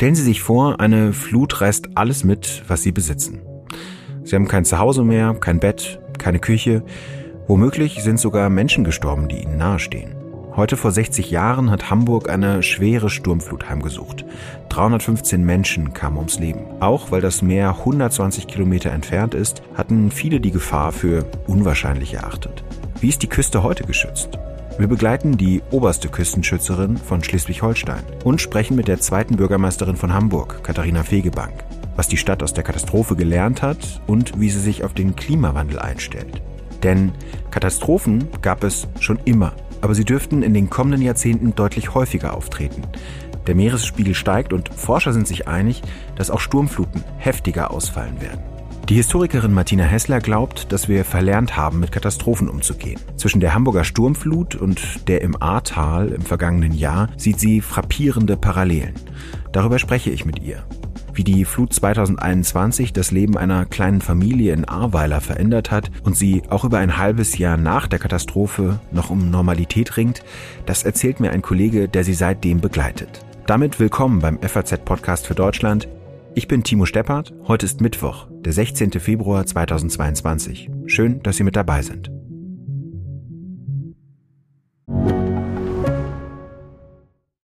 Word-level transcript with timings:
Stellen 0.00 0.14
Sie 0.14 0.22
sich 0.22 0.40
vor, 0.40 0.80
eine 0.80 1.12
Flut 1.12 1.60
reißt 1.60 1.96
alles 1.96 2.24
mit, 2.24 2.62
was 2.68 2.82
Sie 2.82 2.92
besitzen. 2.92 3.40
Sie 4.24 4.34
haben 4.34 4.48
kein 4.48 4.64
Zuhause 4.64 5.04
mehr, 5.04 5.34
kein 5.34 5.60
Bett, 5.60 6.00
keine 6.18 6.38
Küche. 6.38 6.84
Womöglich 7.46 8.02
sind 8.02 8.18
sogar 8.18 8.48
Menschen 8.48 8.84
gestorben, 8.84 9.28
die 9.28 9.42
Ihnen 9.42 9.58
nahestehen. 9.58 10.19
Heute 10.56 10.76
vor 10.76 10.90
60 10.90 11.30
Jahren 11.30 11.70
hat 11.70 11.90
Hamburg 11.90 12.28
eine 12.28 12.64
schwere 12.64 13.08
Sturmflut 13.08 13.70
heimgesucht. 13.70 14.24
315 14.70 15.44
Menschen 15.44 15.94
kamen 15.94 16.16
ums 16.16 16.40
Leben. 16.40 16.66
Auch 16.80 17.12
weil 17.12 17.20
das 17.20 17.40
Meer 17.40 17.76
120 17.78 18.48
Kilometer 18.48 18.90
entfernt 18.90 19.34
ist, 19.34 19.62
hatten 19.74 20.10
viele 20.10 20.40
die 20.40 20.50
Gefahr 20.50 20.90
für 20.90 21.24
unwahrscheinlich 21.46 22.14
erachtet. 22.14 22.64
Wie 23.00 23.08
ist 23.08 23.22
die 23.22 23.28
Küste 23.28 23.62
heute 23.62 23.84
geschützt? 23.84 24.38
Wir 24.76 24.88
begleiten 24.88 25.36
die 25.36 25.62
oberste 25.70 26.08
Küstenschützerin 26.08 26.96
von 26.96 27.22
Schleswig-Holstein 27.22 28.02
und 28.24 28.40
sprechen 28.40 28.76
mit 28.76 28.88
der 28.88 28.98
zweiten 28.98 29.36
Bürgermeisterin 29.36 29.96
von 29.96 30.12
Hamburg, 30.12 30.64
Katharina 30.64 31.04
Fegebank, 31.04 31.52
was 31.94 32.08
die 32.08 32.16
Stadt 32.16 32.42
aus 32.42 32.54
der 32.54 32.64
Katastrophe 32.64 33.14
gelernt 33.14 33.62
hat 33.62 34.02
und 34.08 34.40
wie 34.40 34.50
sie 34.50 34.60
sich 34.60 34.82
auf 34.82 34.94
den 34.94 35.14
Klimawandel 35.14 35.78
einstellt. 35.78 36.42
Denn 36.82 37.12
Katastrophen 37.50 38.28
gab 38.42 38.64
es 38.64 38.88
schon 38.98 39.20
immer, 39.24 39.52
aber 39.80 39.94
sie 39.94 40.04
dürften 40.04 40.42
in 40.42 40.54
den 40.54 40.70
kommenden 40.70 41.02
Jahrzehnten 41.02 41.54
deutlich 41.54 41.94
häufiger 41.94 42.34
auftreten. 42.34 42.82
Der 43.46 43.54
Meeresspiegel 43.54 44.14
steigt 44.14 44.52
und 44.52 44.68
Forscher 44.74 45.12
sind 45.12 45.26
sich 45.26 45.48
einig, 45.48 45.82
dass 46.16 46.30
auch 46.30 46.40
Sturmfluten 46.40 47.02
heftiger 47.18 47.70
ausfallen 47.70 48.20
werden. 48.20 48.40
Die 48.88 48.96
Historikerin 48.96 49.52
Martina 49.52 49.84
Hessler 49.84 50.18
glaubt, 50.18 50.72
dass 50.72 50.88
wir 50.88 51.04
verlernt 51.04 51.56
haben, 51.56 51.78
mit 51.78 51.92
Katastrophen 51.92 52.48
umzugehen. 52.48 53.00
Zwischen 53.16 53.40
der 53.40 53.54
Hamburger 53.54 53.84
Sturmflut 53.84 54.56
und 54.56 55.08
der 55.08 55.22
im 55.22 55.40
Ahrtal 55.40 56.08
im 56.08 56.22
vergangenen 56.22 56.72
Jahr 56.72 57.08
sieht 57.16 57.38
sie 57.38 57.60
frappierende 57.60 58.36
Parallelen. 58.36 58.94
Darüber 59.52 59.78
spreche 59.78 60.10
ich 60.10 60.24
mit 60.24 60.42
ihr. 60.42 60.64
Wie 61.14 61.24
die 61.24 61.44
Flut 61.44 61.72
2021 61.72 62.92
das 62.92 63.10
Leben 63.10 63.36
einer 63.36 63.64
kleinen 63.64 64.00
Familie 64.00 64.52
in 64.54 64.64
Ahrweiler 64.64 65.20
verändert 65.20 65.70
hat 65.70 65.90
und 66.04 66.16
sie 66.16 66.42
auch 66.48 66.64
über 66.64 66.78
ein 66.78 66.98
halbes 66.98 67.36
Jahr 67.38 67.56
nach 67.56 67.88
der 67.88 67.98
Katastrophe 67.98 68.80
noch 68.92 69.10
um 69.10 69.30
Normalität 69.30 69.96
ringt, 69.96 70.22
das 70.66 70.84
erzählt 70.84 71.20
mir 71.20 71.32
ein 71.32 71.42
Kollege, 71.42 71.88
der 71.88 72.04
sie 72.04 72.14
seitdem 72.14 72.60
begleitet. 72.60 73.24
Damit 73.46 73.80
willkommen 73.80 74.20
beim 74.20 74.38
FAZ-Podcast 74.40 75.26
für 75.26 75.34
Deutschland. 75.34 75.88
Ich 76.34 76.46
bin 76.46 76.62
Timo 76.62 76.86
Steppert. 76.86 77.34
Heute 77.48 77.66
ist 77.66 77.80
Mittwoch, 77.80 78.28
der 78.30 78.52
16. 78.52 78.92
Februar 78.92 79.44
2022. 79.44 80.70
Schön, 80.86 81.20
dass 81.22 81.36
Sie 81.36 81.44
mit 81.44 81.56
dabei 81.56 81.82
sind. 81.82 82.10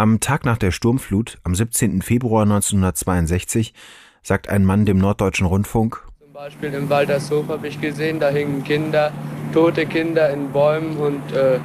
Am 0.00 0.18
Tag 0.18 0.46
nach 0.46 0.56
der 0.56 0.70
Sturmflut, 0.70 1.36
am 1.44 1.54
17. 1.54 2.00
Februar 2.00 2.44
1962, 2.44 3.74
sagt 4.22 4.48
ein 4.48 4.64
Mann 4.64 4.86
dem 4.86 4.96
Norddeutschen 4.96 5.46
Rundfunk, 5.46 6.02
Zum 6.20 6.32
Beispiel 6.32 6.72
im 6.72 6.88
Waltershof 6.88 7.48
habe 7.48 7.68
ich 7.68 7.78
gesehen, 7.82 8.18
da 8.18 8.30
hingen 8.30 8.64
Kinder, 8.64 9.12
tote 9.52 9.84
Kinder 9.84 10.30
in 10.30 10.52
Bäumen 10.52 10.96
und 10.96 11.32
äh, 11.34 11.58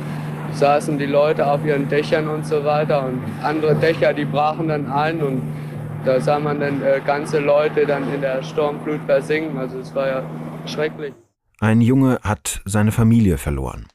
saßen 0.51 0.97
die 0.97 1.05
Leute 1.05 1.49
auf 1.49 1.63
ihren 1.63 1.87
Dächern 1.87 2.27
und 2.27 2.45
so 2.45 2.65
weiter 2.65 3.05
und 3.05 3.21
andere 3.41 3.73
Dächer, 3.73 4.13
die 4.13 4.25
brachen 4.25 4.67
dann 4.67 4.91
ein 4.91 5.21
und 5.21 5.41
da 6.03 6.19
sah 6.19 6.37
man 6.37 6.59
dann 6.59 6.81
äh, 6.81 6.99
ganze 7.05 7.39
Leute 7.39 7.85
dann 7.85 8.13
in 8.13 8.19
der 8.19 8.43
Sturmflut 8.43 8.99
versinken. 9.05 9.57
Also 9.57 9.79
es 9.79 9.95
war 9.95 10.07
ja 10.09 10.29
schrecklich. 10.65 11.13
Ein 11.61 11.79
Junge 11.79 12.19
hat 12.21 12.61
seine 12.65 12.91
Familie 12.91 13.37
verloren. 13.37 13.87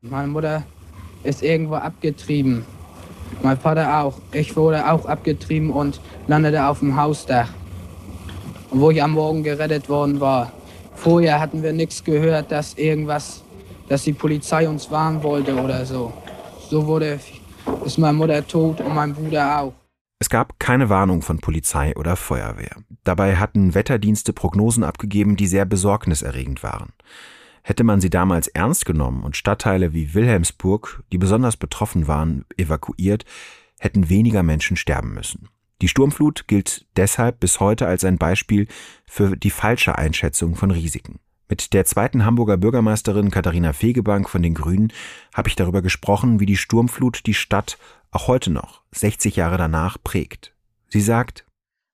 Meine 0.00 0.28
Mutter 0.28 0.62
ist 1.24 1.42
irgendwo 1.42 1.74
abgetrieben. 1.74 2.64
Mein 3.42 3.58
Vater 3.58 4.00
auch. 4.00 4.18
Ich 4.32 4.56
wurde 4.56 4.90
auch 4.90 5.06
abgetrieben 5.06 5.70
und 5.70 6.00
landete 6.26 6.66
auf 6.66 6.78
dem 6.78 6.96
Hausdach. 6.96 7.48
Wo 8.70 8.90
ich 8.90 9.02
am 9.02 9.12
Morgen 9.12 9.42
gerettet 9.42 9.88
worden 9.88 10.20
war. 10.20 10.52
Vorher 10.94 11.40
hatten 11.40 11.62
wir 11.62 11.72
nichts 11.72 12.02
gehört, 12.04 12.50
dass 12.50 12.74
irgendwas 12.74 13.44
dass 13.88 14.04
die 14.04 14.12
Polizei 14.12 14.68
uns 14.68 14.90
warnen 14.90 15.22
wollte 15.22 15.54
oder 15.54 15.84
so. 15.84 16.12
So 16.70 16.86
wurde, 16.86 17.20
ist 17.84 17.98
meine 17.98 18.16
Mutter 18.16 18.46
tot 18.46 18.80
und 18.80 18.94
mein 18.94 19.14
Bruder 19.14 19.60
auch. 19.60 19.74
Es 20.18 20.30
gab 20.30 20.58
keine 20.58 20.88
Warnung 20.88 21.22
von 21.22 21.38
Polizei 21.38 21.94
oder 21.96 22.16
Feuerwehr. 22.16 22.76
Dabei 23.04 23.36
hatten 23.36 23.74
Wetterdienste 23.74 24.32
Prognosen 24.32 24.84
abgegeben, 24.84 25.36
die 25.36 25.46
sehr 25.46 25.66
besorgniserregend 25.66 26.62
waren. 26.62 26.92
Hätte 27.66 27.82
man 27.82 28.02
sie 28.02 28.10
damals 28.10 28.46
ernst 28.48 28.84
genommen 28.84 29.24
und 29.24 29.38
Stadtteile 29.38 29.94
wie 29.94 30.12
Wilhelmsburg, 30.12 31.02
die 31.10 31.16
besonders 31.16 31.56
betroffen 31.56 32.06
waren, 32.06 32.44
evakuiert, 32.58 33.24
hätten 33.78 34.10
weniger 34.10 34.42
Menschen 34.42 34.76
sterben 34.76 35.14
müssen. 35.14 35.48
Die 35.80 35.88
Sturmflut 35.88 36.46
gilt 36.46 36.86
deshalb 36.96 37.40
bis 37.40 37.60
heute 37.60 37.86
als 37.86 38.04
ein 38.04 38.18
Beispiel 38.18 38.68
für 39.06 39.34
die 39.34 39.50
falsche 39.50 39.96
Einschätzung 39.96 40.56
von 40.56 40.70
Risiken. 40.70 41.20
Mit 41.48 41.72
der 41.72 41.86
zweiten 41.86 42.26
Hamburger 42.26 42.58
Bürgermeisterin 42.58 43.30
Katharina 43.30 43.72
Fegebank 43.72 44.28
von 44.28 44.42
den 44.42 44.54
Grünen 44.54 44.92
habe 45.32 45.48
ich 45.48 45.56
darüber 45.56 45.80
gesprochen, 45.80 46.40
wie 46.40 46.46
die 46.46 46.58
Sturmflut 46.58 47.24
die 47.24 47.34
Stadt 47.34 47.78
auch 48.10 48.28
heute 48.28 48.50
noch, 48.50 48.82
60 48.92 49.36
Jahre 49.36 49.56
danach, 49.56 49.96
prägt. 50.04 50.54
Sie 50.88 51.00
sagt, 51.00 51.46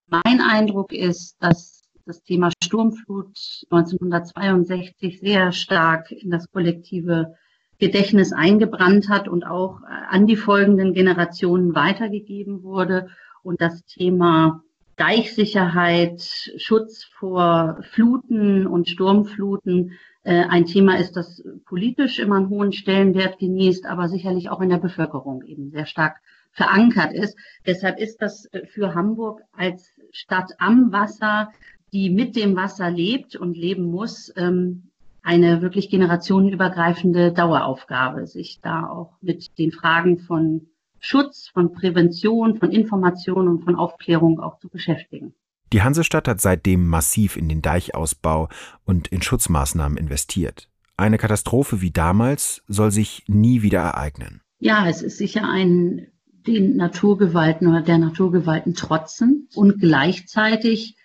Mein 0.09 0.41
Eindruck 0.41 0.93
ist, 0.93 1.37
dass 1.41 1.80
das 2.11 2.25
Thema 2.25 2.51
Sturmflut 2.61 3.39
1962 3.71 5.21
sehr 5.21 5.53
stark 5.53 6.11
in 6.11 6.29
das 6.29 6.51
kollektive 6.51 7.37
Gedächtnis 7.79 8.33
eingebrannt 8.33 9.09
hat 9.09 9.29
und 9.29 9.45
auch 9.45 9.79
an 10.09 10.27
die 10.27 10.35
folgenden 10.35 10.93
Generationen 10.93 11.77
weitergegeben 11.77 12.65
wurde. 12.65 13.11
Und 13.45 13.61
das 13.61 13.85
Thema 13.85 14.65
Deichsicherheit, 14.97 16.21
Schutz 16.57 17.05
vor 17.05 17.79
Fluten 17.93 18.67
und 18.67 18.89
Sturmfluten 18.89 19.93
äh, 20.25 20.43
ein 20.49 20.67
Thema 20.67 20.99
ist, 20.99 21.13
das 21.13 21.45
politisch 21.65 22.19
immer 22.19 22.39
einen 22.39 22.49
hohen 22.49 22.73
Stellenwert 22.73 23.39
genießt, 23.39 23.87
aber 23.87 24.09
sicherlich 24.09 24.51
auch 24.51 24.61
in 24.61 24.69
der 24.69 24.79
Bevölkerung 24.79 25.45
eben 25.45 25.71
sehr 25.71 25.87
stark 25.87 26.17
verankert 26.51 27.13
ist. 27.13 27.39
Deshalb 27.67 28.01
ist 28.01 28.21
das 28.21 28.49
für 28.73 28.97
Hamburg 28.97 29.43
als 29.53 29.89
Stadt 30.11 30.51
am 30.59 30.91
Wasser, 30.91 31.53
die 31.93 32.11
mit 32.11 32.37
dem 32.37 32.57
Wasser 32.57 32.91
lebt 32.91 33.37
und 33.37 33.57
leben 33.57 33.85
muss, 33.85 34.33
ähm, 34.37 34.91
eine 35.23 35.61
wirklich 35.61 35.91
generationenübergreifende 35.91 37.33
Daueraufgabe, 37.33 38.27
sich 38.27 38.61
da 38.63 38.87
auch 38.87 39.13
mit 39.21 39.59
den 39.59 39.71
Fragen 39.71 40.19
von 40.19 40.69
Schutz, 40.99 41.49
von 41.49 41.73
Prävention, 41.73 42.57
von 42.57 42.71
Information 42.71 43.49
und 43.49 43.65
von 43.65 43.77
Aufklärung 43.77 44.41
auch 44.41 44.59
zu 44.59 44.69
beschäftigen. 44.69 45.35
Die 45.73 45.83
Hansestadt 45.83 46.27
hat 46.27 46.41
seitdem 46.41 46.87
massiv 46.87 47.37
in 47.37 47.49
den 47.49 47.63
Deichausbau 47.63 48.49
und 48.85 49.09
in 49.09 49.23
Schutzmaßnahmen 49.23 49.99
investiert. 49.99 50.69
Eine 50.97 51.17
Katastrophe 51.17 51.81
wie 51.81 51.93
damals 51.93 52.63
soll 52.67 52.91
sich 52.91 53.25
nie 53.27 53.63
wieder 53.63 53.81
ereignen. 53.81 54.43
Ja, 54.59 54.87
es 54.89 55.03
ist 55.03 55.19
sicher 55.19 55.49
ein 55.49 56.09
den 56.47 56.77
Naturgewalten 56.77 57.69
oder 57.69 57.83
der 57.83 57.99
Naturgewalten 57.99 58.75
trotzen 58.75 59.49
und 59.55 59.79
gleichzeitig 59.79 60.97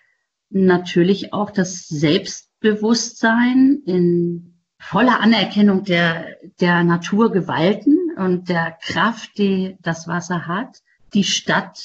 natürlich 0.50 1.32
auch 1.32 1.50
das 1.50 1.86
Selbstbewusstsein 1.88 3.82
in 3.86 4.54
voller 4.78 5.20
Anerkennung 5.20 5.84
der, 5.84 6.36
der 6.60 6.84
Naturgewalten 6.84 7.98
und 8.16 8.48
der 8.48 8.76
Kraft, 8.80 9.38
die 9.38 9.76
das 9.82 10.06
Wasser 10.06 10.46
hat, 10.46 10.82
die 11.14 11.24
Stadt 11.24 11.82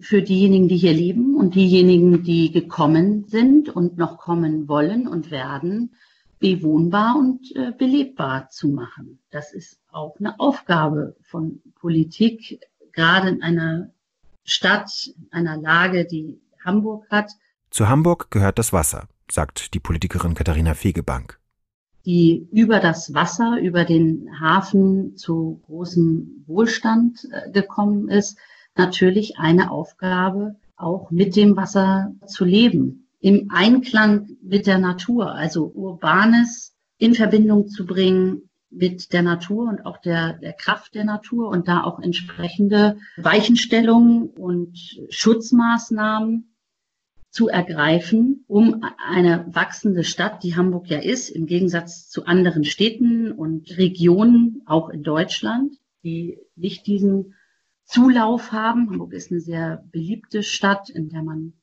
für 0.00 0.22
diejenigen, 0.22 0.68
die 0.68 0.76
hier 0.76 0.92
leben 0.92 1.36
und 1.36 1.54
diejenigen, 1.54 2.22
die 2.22 2.50
gekommen 2.50 3.24
sind 3.28 3.68
und 3.68 3.96
noch 3.96 4.18
kommen 4.18 4.68
wollen 4.68 5.06
und 5.06 5.30
werden, 5.30 5.94
bewohnbar 6.40 7.16
und 7.16 7.54
äh, 7.56 7.72
belebbar 7.72 8.50
zu 8.50 8.68
machen. 8.68 9.20
Das 9.30 9.52
ist 9.52 9.80
auch 9.90 10.18
eine 10.18 10.38
Aufgabe 10.40 11.16
von 11.22 11.62
Politik, 11.76 12.60
gerade 12.92 13.30
in 13.30 13.42
einer 13.42 13.90
Stadt, 14.44 14.90
in 15.06 15.26
einer 15.32 15.56
Lage, 15.56 16.04
die 16.04 16.40
Hamburg 16.62 17.06
hat. 17.10 17.32
Zu 17.74 17.88
Hamburg 17.88 18.30
gehört 18.30 18.60
das 18.60 18.72
Wasser, 18.72 19.08
sagt 19.28 19.74
die 19.74 19.80
Politikerin 19.80 20.34
Katharina 20.34 20.74
Fegebank. 20.74 21.40
Die 22.06 22.46
über 22.52 22.78
das 22.78 23.12
Wasser, 23.14 23.58
über 23.60 23.84
den 23.84 24.28
Hafen 24.40 25.16
zu 25.16 25.60
großem 25.66 26.44
Wohlstand 26.46 27.26
äh, 27.32 27.50
gekommen 27.50 28.08
ist, 28.08 28.38
natürlich 28.76 29.40
eine 29.40 29.72
Aufgabe, 29.72 30.54
auch 30.76 31.10
mit 31.10 31.34
dem 31.34 31.56
Wasser 31.56 32.12
zu 32.28 32.44
leben. 32.44 33.08
Im 33.18 33.48
Einklang 33.50 34.28
mit 34.40 34.68
der 34.68 34.78
Natur, 34.78 35.34
also 35.34 35.66
Urbanes 35.66 36.76
in 36.98 37.16
Verbindung 37.16 37.66
zu 37.66 37.86
bringen 37.86 38.50
mit 38.70 39.12
der 39.12 39.22
Natur 39.22 39.68
und 39.68 39.84
auch 39.84 39.98
der, 39.98 40.34
der 40.34 40.52
Kraft 40.52 40.94
der 40.94 41.04
Natur 41.04 41.48
und 41.48 41.66
da 41.66 41.82
auch 41.82 41.98
entsprechende 41.98 42.98
Weichenstellungen 43.16 44.28
und 44.28 44.78
Schutzmaßnahmen 45.10 46.53
zu 47.34 47.48
ergreifen, 47.48 48.44
um 48.46 48.84
eine 49.08 49.44
wachsende 49.48 50.04
Stadt, 50.04 50.44
die 50.44 50.54
Hamburg 50.54 50.88
ja 50.88 51.00
ist, 51.00 51.30
im 51.30 51.46
Gegensatz 51.46 52.08
zu 52.08 52.26
anderen 52.26 52.62
Städten 52.62 53.32
und 53.32 53.76
Regionen, 53.76 54.62
auch 54.66 54.88
in 54.88 55.02
Deutschland, 55.02 55.72
die 56.04 56.38
nicht 56.54 56.86
diesen 56.86 57.34
Zulauf 57.82 58.52
haben. 58.52 58.88
Hamburg 58.88 59.12
ist 59.12 59.32
eine 59.32 59.40
sehr 59.40 59.84
beliebte 59.90 60.44
Stadt, 60.44 60.88
in 60.90 61.08
der 61.08 61.24
man 61.24 61.54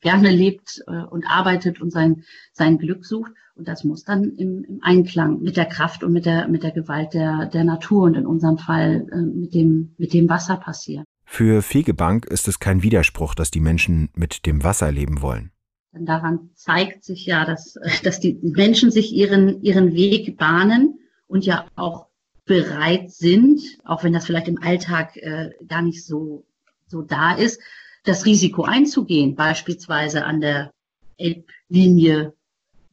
gerne 0.00 0.28
lebt 0.28 0.82
äh, 0.88 1.04
und 1.04 1.24
arbeitet 1.30 1.80
und 1.80 1.92
sein, 1.92 2.24
sein 2.52 2.78
Glück 2.78 3.06
sucht. 3.06 3.30
Und 3.54 3.68
das 3.68 3.84
muss 3.84 4.02
dann 4.02 4.24
im, 4.32 4.64
im 4.64 4.80
Einklang 4.82 5.40
mit 5.40 5.56
der 5.56 5.66
Kraft 5.66 6.02
und 6.02 6.12
mit 6.12 6.26
der, 6.26 6.48
mit 6.48 6.64
der 6.64 6.72
Gewalt 6.72 7.14
der, 7.14 7.46
der 7.46 7.62
Natur 7.62 8.06
und 8.06 8.16
in 8.16 8.26
unserem 8.26 8.58
Fall 8.58 9.06
äh, 9.12 9.18
mit, 9.18 9.54
dem, 9.54 9.94
mit 9.98 10.14
dem 10.14 10.28
Wasser 10.28 10.56
passieren. 10.56 11.04
Für 11.34 11.62
Fegebank 11.62 12.26
ist 12.26 12.46
es 12.46 12.60
kein 12.60 12.82
Widerspruch, 12.82 13.34
dass 13.34 13.50
die 13.50 13.60
Menschen 13.60 14.10
mit 14.14 14.44
dem 14.44 14.64
Wasser 14.64 14.92
leben 14.92 15.22
wollen. 15.22 15.50
Denn 15.94 16.04
daran 16.04 16.50
zeigt 16.52 17.04
sich 17.04 17.24
ja, 17.24 17.46
dass, 17.46 17.78
dass 18.02 18.20
die 18.20 18.38
Menschen 18.42 18.90
sich 18.90 19.14
ihren, 19.14 19.62
ihren 19.62 19.94
Weg 19.94 20.36
bahnen 20.36 20.98
und 21.28 21.46
ja 21.46 21.64
auch 21.74 22.08
bereit 22.44 23.10
sind, 23.10 23.62
auch 23.82 24.04
wenn 24.04 24.12
das 24.12 24.26
vielleicht 24.26 24.46
im 24.46 24.62
Alltag 24.62 25.16
äh, 25.16 25.52
gar 25.66 25.80
nicht 25.80 26.04
so, 26.04 26.44
so 26.86 27.00
da 27.00 27.32
ist, 27.32 27.62
das 28.04 28.26
Risiko 28.26 28.64
einzugehen, 28.64 29.34
beispielsweise 29.34 30.26
an 30.26 30.42
der 30.42 30.70
Elblinie 31.16 32.34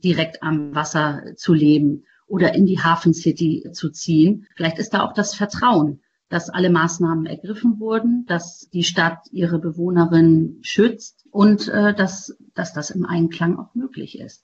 direkt 0.01 0.41
am 0.43 0.73
Wasser 0.73 1.23
zu 1.35 1.53
leben 1.53 2.05
oder 2.25 2.55
in 2.55 2.65
die 2.65 2.79
Hafen 2.79 3.13
City 3.13 3.67
zu 3.73 3.89
ziehen. 3.89 4.47
Vielleicht 4.55 4.79
ist 4.79 4.93
da 4.93 5.03
auch 5.03 5.13
das 5.13 5.35
Vertrauen, 5.35 5.99
dass 6.29 6.49
alle 6.49 6.69
Maßnahmen 6.69 7.25
ergriffen 7.25 7.79
wurden, 7.79 8.25
dass 8.27 8.69
die 8.71 8.83
Stadt 8.83 9.19
ihre 9.31 9.59
Bewohnerinnen 9.59 10.59
schützt 10.61 11.25
und 11.31 11.67
äh, 11.67 11.93
dass, 11.93 12.37
dass 12.53 12.73
das 12.73 12.91
im 12.91 13.05
Einklang 13.05 13.57
auch 13.57 13.73
möglich 13.73 14.19
ist. 14.19 14.43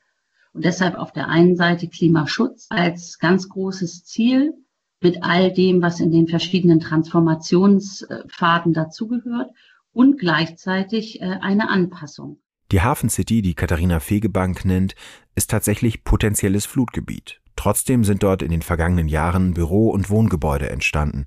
Und 0.53 0.65
deshalb 0.65 0.95
auf 0.95 1.11
der 1.11 1.27
einen 1.27 1.55
Seite 1.55 1.87
Klimaschutz 1.87 2.67
als 2.69 3.19
ganz 3.19 3.49
großes 3.49 4.03
Ziel 4.05 4.53
mit 5.01 5.21
all 5.21 5.53
dem, 5.53 5.81
was 5.81 5.99
in 5.99 6.11
den 6.11 6.27
verschiedenen 6.27 6.79
Transformationspfaden 6.79 8.73
dazugehört 8.73 9.51
und 9.91 10.17
gleichzeitig 10.17 11.21
äh, 11.21 11.25
eine 11.41 11.69
Anpassung. 11.69 12.39
Die 12.71 12.81
Hafen 12.81 13.09
City, 13.09 13.43
die 13.43 13.53
Katharina 13.53 13.99
Fegebank 13.99 14.65
nennt, 14.65 14.95
ist 15.35 15.51
tatsächlich 15.51 16.03
potenzielles 16.03 16.65
Flutgebiet. 16.65 17.41
Trotzdem 17.55 18.03
sind 18.03 18.23
dort 18.23 18.41
in 18.41 18.51
den 18.51 18.63
vergangenen 18.63 19.07
Jahren 19.07 19.53
Büro- 19.53 19.91
und 19.91 20.09
Wohngebäude 20.09 20.69
entstanden, 20.69 21.25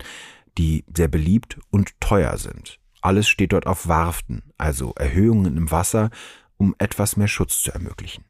die 0.58 0.84
sehr 0.94 1.08
beliebt 1.08 1.58
und 1.70 1.98
teuer 2.00 2.36
sind. 2.36 2.78
Alles 3.00 3.28
steht 3.28 3.52
dort 3.52 3.66
auf 3.66 3.88
Warften, 3.88 4.42
also 4.58 4.92
Erhöhungen 4.96 5.56
im 5.56 5.70
Wasser, 5.70 6.10
um 6.56 6.74
etwas 6.78 7.16
mehr 7.16 7.28
Schutz 7.28 7.62
zu 7.62 7.72
ermöglichen. 7.72 8.24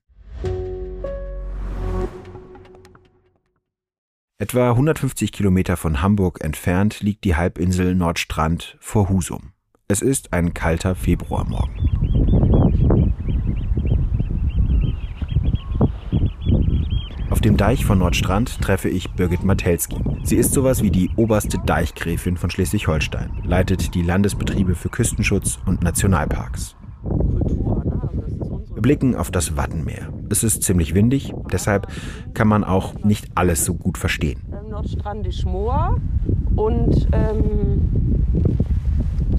Etwa 4.40 4.70
150 4.70 5.32
Kilometer 5.32 5.76
von 5.76 6.00
Hamburg 6.00 6.44
entfernt 6.44 7.00
liegt 7.00 7.24
die 7.24 7.34
Halbinsel 7.34 7.96
Nordstrand 7.96 8.76
vor 8.78 9.08
Husum. 9.08 9.52
Es 9.88 10.00
ist 10.00 10.32
ein 10.32 10.54
kalter 10.54 10.94
Februarmorgen. 10.94 12.07
Auf 17.38 17.42
dem 17.42 17.56
Deich 17.56 17.84
von 17.84 17.98
Nordstrand 17.98 18.60
treffe 18.60 18.88
ich 18.88 19.12
Birgit 19.12 19.44
Matelski. 19.44 19.94
Sie 20.24 20.34
ist 20.34 20.52
sowas 20.52 20.82
wie 20.82 20.90
die 20.90 21.08
oberste 21.14 21.56
Deichgräfin 21.64 22.36
von 22.36 22.50
Schleswig-Holstein, 22.50 23.30
leitet 23.44 23.94
die 23.94 24.02
Landesbetriebe 24.02 24.74
für 24.74 24.88
Küstenschutz 24.88 25.60
und 25.64 25.80
Nationalparks. 25.80 26.74
Wir 28.74 28.82
blicken 28.82 29.14
auf 29.14 29.30
das 29.30 29.56
Wattenmeer. 29.56 30.12
Es 30.28 30.42
ist 30.42 30.64
ziemlich 30.64 30.96
windig, 30.96 31.32
deshalb 31.52 31.86
kann 32.34 32.48
man 32.48 32.64
auch 32.64 33.04
nicht 33.04 33.28
alles 33.36 33.64
so 33.64 33.72
gut 33.74 33.98
verstehen. 33.98 34.42
Nordstrandisch 34.68 35.44
Moor 35.44 36.00
und 36.56 37.06
ähm, 37.12 38.34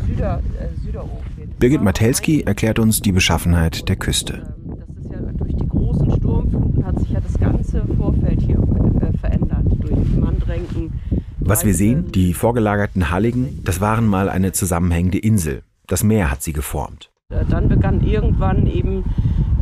Süder, 0.07 0.41
äh, 0.57 0.79
Süderof. 0.85 1.21
Birgit 1.59 1.81
Matelski 1.81 2.43
erklärt 2.43 2.79
uns 2.79 3.01
die 3.01 3.11
Beschaffenheit 3.11 3.89
der 3.89 3.97
Küste. 3.97 4.55
Das 4.79 5.03
ist 5.03 5.11
ja 5.11 5.19
durch 5.37 5.53
die 5.53 5.67
großen 5.67 6.15
Sturmfluten 6.15 6.69
hat 6.89 6.99
sich 6.99 7.11
ja 7.11 7.19
das 7.19 7.39
ganze 7.39 7.85
Vorfeld 7.97 8.41
hier 8.41 8.57
äh, 8.57 9.17
verändert. 9.17 9.65
Durch 9.79 10.15
Mandrenken. 10.15 10.93
Was 11.49 11.65
wir 11.65 11.73
sehen, 11.73 12.11
die 12.11 12.35
vorgelagerten 12.35 13.09
Halligen, 13.09 13.61
das 13.63 13.81
waren 13.81 14.05
mal 14.05 14.29
eine 14.29 14.51
zusammenhängende 14.51 15.17
Insel. 15.17 15.63
Das 15.87 16.03
Meer 16.03 16.29
hat 16.29 16.43
sie 16.43 16.53
geformt. 16.53 17.09
Dann 17.49 17.67
begann 17.67 18.01
irgendwann 18.01 18.67
eben 18.67 19.03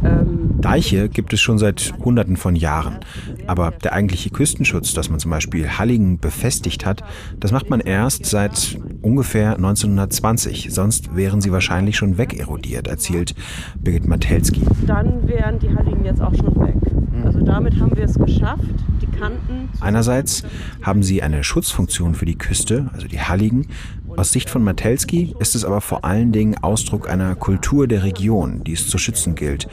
ähm, 0.03 0.59
Deiche 0.59 1.07
gibt 1.07 1.31
es 1.31 1.39
schon 1.39 1.57
seit 1.57 1.93
Hunderten 2.03 2.35
von 2.35 2.57
Jahren. 2.57 2.99
Aber 3.47 3.71
der 3.71 3.93
eigentliche 3.93 4.29
Küstenschutz, 4.29 4.93
dass 4.93 5.09
man 5.09 5.19
zum 5.19 5.31
Beispiel 5.31 5.77
Halligen 5.77 6.19
befestigt 6.19 6.85
hat, 6.85 7.05
das 7.39 7.53
macht 7.53 7.69
man 7.69 7.79
erst 7.79 8.25
seit 8.25 8.77
ungefähr 9.01 9.55
1920. 9.55 10.67
Sonst 10.71 11.15
wären 11.15 11.39
sie 11.39 11.53
wahrscheinlich 11.53 11.95
schon 11.95 12.17
wegerodiert, 12.17 12.87
erzählt 12.87 13.33
Birgit 13.79 14.07
Matelski. 14.07 14.61
Dann 14.85 15.25
wären 15.25 15.57
die 15.59 15.73
Halligen 15.73 16.03
jetzt 16.03 16.21
auch 16.21 16.35
schon 16.35 16.53
weg. 16.59 16.96
Also 17.27 17.41
damit 17.41 17.77
haben 17.77 17.95
wir 17.97 18.05
es 18.05 18.17
geschafft, 18.17 18.63
die 19.01 19.07
Kanten. 19.07 19.67
Einerseits 19.81 20.43
haben 20.81 21.03
sie 21.03 21.21
eine 21.21 21.43
Schutzfunktion 21.43 22.15
für 22.15 22.25
die 22.25 22.37
Küste, 22.37 22.89
also 22.93 23.05
die 23.05 23.19
Halligen, 23.19 23.67
aus 24.15 24.31
Sicht 24.31 24.49
von 24.49 24.63
Matelski 24.63 25.35
ist 25.39 25.53
es 25.53 25.65
aber 25.65 25.81
vor 25.81 26.05
allen 26.05 26.31
Dingen 26.31 26.57
Ausdruck 26.57 27.09
einer 27.09 27.35
Kultur 27.35 27.87
der 27.87 28.03
Region, 28.03 28.63
die 28.63 28.71
es 28.71 28.87
zu 28.89 28.97
schützen 28.97 29.35
gilt 29.35 29.67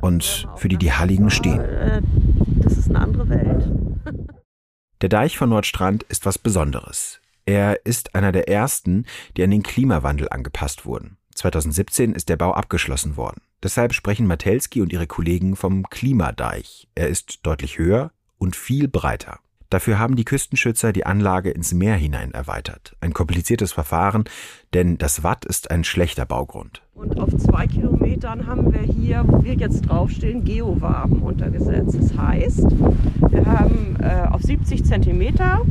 und 0.00 0.48
für 0.56 0.68
die 0.68 0.78
die 0.78 0.92
Halligen 0.92 1.28
stehen. 1.28 1.60
Äh, 1.60 2.00
das 2.62 2.78
ist 2.78 2.88
eine 2.88 3.00
andere 3.00 3.28
Welt. 3.28 3.70
Der 5.02 5.08
Deich 5.08 5.36
von 5.36 5.48
Nordstrand 5.48 6.04
ist 6.04 6.26
was 6.26 6.38
Besonderes. 6.38 7.20
Er 7.44 7.84
ist 7.84 8.14
einer 8.14 8.30
der 8.30 8.48
ersten, 8.48 9.04
die 9.36 9.42
an 9.42 9.50
den 9.50 9.64
Klimawandel 9.64 10.28
angepasst 10.28 10.86
wurden. 10.86 11.16
2017 11.42 12.14
ist 12.14 12.28
der 12.28 12.36
Bau 12.36 12.52
abgeschlossen 12.52 13.16
worden. 13.16 13.40
Deshalb 13.64 13.94
sprechen 13.94 14.28
Matelski 14.28 14.80
und 14.80 14.92
ihre 14.92 15.08
Kollegen 15.08 15.56
vom 15.56 15.82
Klimadeich. 15.90 16.88
Er 16.94 17.08
ist 17.08 17.40
deutlich 17.42 17.78
höher 17.78 18.12
und 18.38 18.54
viel 18.54 18.86
breiter. 18.86 19.40
Dafür 19.68 19.98
haben 19.98 20.14
die 20.14 20.24
Küstenschützer 20.24 20.92
die 20.92 21.04
Anlage 21.04 21.50
ins 21.50 21.72
Meer 21.72 21.96
hinein 21.96 22.32
erweitert. 22.32 22.94
Ein 23.00 23.12
kompliziertes 23.12 23.72
Verfahren, 23.72 24.24
denn 24.72 24.98
das 24.98 25.24
Watt 25.24 25.44
ist 25.44 25.72
ein 25.72 25.82
schlechter 25.82 26.26
Baugrund. 26.26 26.82
Und 26.94 27.18
auf 27.18 27.36
zwei 27.36 27.66
Kilometern 27.66 28.46
haben 28.46 28.72
wir 28.72 28.82
hier, 28.82 29.24
wo 29.26 29.42
wir 29.42 29.54
jetzt 29.54 29.88
draufstehen, 29.88 30.44
Geowaben 30.44 31.22
untergesetzt. 31.22 31.96
Das 31.98 32.16
heißt, 32.16 32.70
wir 33.30 33.46
haben 33.46 33.96
äh, 33.98 34.28
auf 34.30 34.42
70 34.42 34.84
Zentimeter 34.84 35.62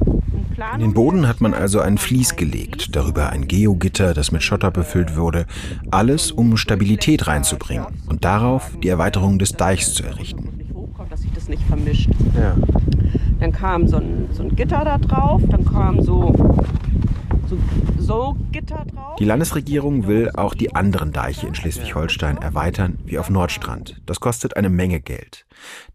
in 0.73 0.79
den 0.79 0.93
Boden 0.93 1.27
hat 1.27 1.41
man 1.41 1.53
also 1.53 1.79
ein 1.79 1.97
Vlies 1.97 2.35
gelegt, 2.35 2.95
darüber 2.95 3.29
ein 3.29 3.47
Geogitter, 3.47 4.13
das 4.13 4.31
mit 4.31 4.43
Schotter 4.43 4.71
befüllt 4.71 5.15
wurde, 5.15 5.45
alles 5.89 6.31
um 6.31 6.57
Stabilität 6.57 7.27
reinzubringen 7.27 7.85
und 8.07 8.23
darauf 8.25 8.71
die 8.81 8.89
Erweiterung 8.89 9.39
des 9.39 9.53
Deichs 9.53 9.93
zu 9.93 10.03
errichten. 10.03 10.57
Dass 11.09 11.23
sich 11.23 11.33
das 11.33 11.49
nicht 11.49 11.63
vermischt. 11.63 12.09
Ja. 12.35 12.55
Dann 13.41 13.51
kam 13.51 13.85
so 13.85 13.97
ein, 13.97 14.29
so 14.31 14.43
ein 14.43 14.55
Gitter 14.55 14.85
da 14.85 14.97
drauf, 14.97 15.41
dann 15.49 15.65
kam 15.65 16.01
so, 16.01 16.33
so, 17.47 17.57
so 17.97 18.37
Gitter 18.53 18.85
drauf. 18.85 19.17
Die 19.19 19.25
Landesregierung 19.25 20.07
will 20.07 20.31
auch 20.33 20.53
die 20.53 20.73
anderen 20.73 21.11
Deiche 21.11 21.47
in 21.47 21.55
Schleswig-Holstein 21.55 22.37
erweitern, 22.37 22.99
wie 23.03 23.19
auf 23.19 23.29
Nordstrand. 23.29 24.01
Das 24.05 24.21
kostet 24.21 24.55
eine 24.55 24.69
Menge 24.69 25.01
Geld. 25.01 25.45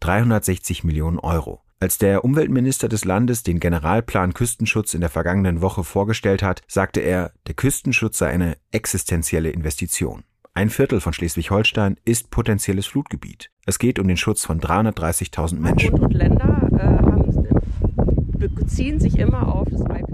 360 0.00 0.84
Millionen 0.84 1.18
Euro. 1.18 1.62
Als 1.78 1.98
der 1.98 2.24
Umweltminister 2.24 2.88
des 2.88 3.04
Landes 3.04 3.42
den 3.42 3.60
Generalplan 3.60 4.32
Küstenschutz 4.32 4.94
in 4.94 5.02
der 5.02 5.10
vergangenen 5.10 5.60
Woche 5.60 5.84
vorgestellt 5.84 6.42
hat, 6.42 6.62
sagte 6.66 7.00
er, 7.00 7.32
der 7.46 7.54
Küstenschutz 7.54 8.16
sei 8.16 8.28
eine 8.28 8.56
existenzielle 8.72 9.50
Investition. 9.50 10.24
Ein 10.54 10.70
Viertel 10.70 11.00
von 11.00 11.12
Schleswig-Holstein 11.12 11.98
ist 12.06 12.30
potenzielles 12.30 12.86
Flutgebiet. 12.86 13.50
Es 13.66 13.78
geht 13.78 13.98
um 13.98 14.08
den 14.08 14.16
Schutz 14.16 14.46
von 14.46 14.58
330.000 14.58 15.56
Menschen. 15.56 15.94
Und 15.94 16.14
Länder 16.14 16.68
äh, 16.72 17.04
haben. 17.04 17.16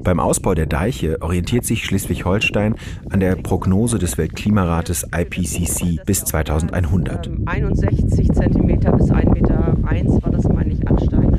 Beim 0.02 0.20
Ausbau 0.20 0.54
der 0.54 0.66
Deiche 0.66 1.20
orientiert 1.22 1.64
sich 1.64 1.84
Schleswig-Holstein 1.84 2.74
an 3.10 3.20
der 3.20 3.36
Prognose 3.36 3.98
des 3.98 4.18
Weltklimarates 4.18 5.06
IPCC 5.14 6.04
bis 6.04 6.24
2100. 6.24 7.30
61 7.46 8.32
cm 8.32 8.66
bis 8.66 9.10
1,1 9.10 9.30
Meter 9.32 9.76
war 10.22 10.32
das, 10.32 10.48
meine 10.48 10.72
ich, 10.72 10.88
ansteigen. 10.88 11.34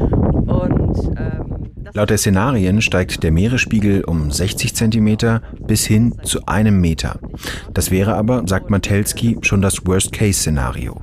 Und 0.48 1.18
ähm, 1.18 1.74
Laut 1.95 2.09
der 2.09 2.17
Szenarien 2.17 2.81
steigt 2.81 3.21
der 3.21 3.31
Meeresspiegel 3.31 4.03
um 4.03 4.31
60 4.31 4.73
cm 4.73 5.41
bis 5.59 5.85
hin 5.85 6.15
zu 6.23 6.43
einem 6.47 6.81
Meter. 6.81 7.19
Das 7.71 7.91
wäre 7.91 8.15
aber, 8.15 8.47
sagt 8.47 8.71
Matelski, 8.71 9.38
schon 9.43 9.62
das 9.62 9.85
Worst-Case-Szenario. 9.85 11.00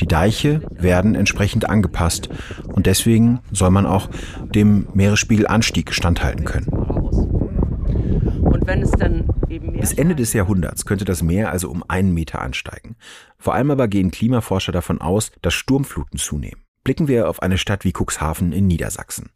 Die 0.00 0.08
Deiche 0.08 0.62
werden 0.72 1.14
entsprechend 1.14 1.70
angepasst 1.70 2.28
und 2.64 2.86
deswegen 2.86 3.38
soll 3.52 3.70
man 3.70 3.86
auch 3.86 4.10
dem 4.52 4.88
Meeresspiegelanstieg 4.94 5.94
standhalten 5.94 6.44
können. 6.44 6.66
Und 6.66 8.66
wenn 8.66 8.82
es 8.82 8.90
dann 8.90 9.28
Bis 9.48 9.92
Ende 9.92 10.16
des 10.16 10.32
Jahrhunderts 10.32 10.86
könnte 10.86 11.04
das 11.04 11.22
Meer 11.22 11.52
also 11.52 11.70
um 11.70 11.84
einen 11.86 12.14
Meter 12.14 12.40
ansteigen. 12.40 12.96
Vor 13.38 13.54
allem 13.54 13.70
aber 13.70 13.86
gehen 13.86 14.10
Klimaforscher 14.10 14.72
davon 14.72 15.00
aus, 15.00 15.30
dass 15.40 15.54
Sturmfluten 15.54 16.18
zunehmen. 16.18 16.62
Blicken 16.84 17.06
wir 17.06 17.28
auf 17.28 17.42
eine 17.42 17.58
Stadt 17.58 17.84
wie 17.84 17.92
Cuxhaven 17.92 18.52
in 18.52 18.66
Niedersachsen. 18.66 19.30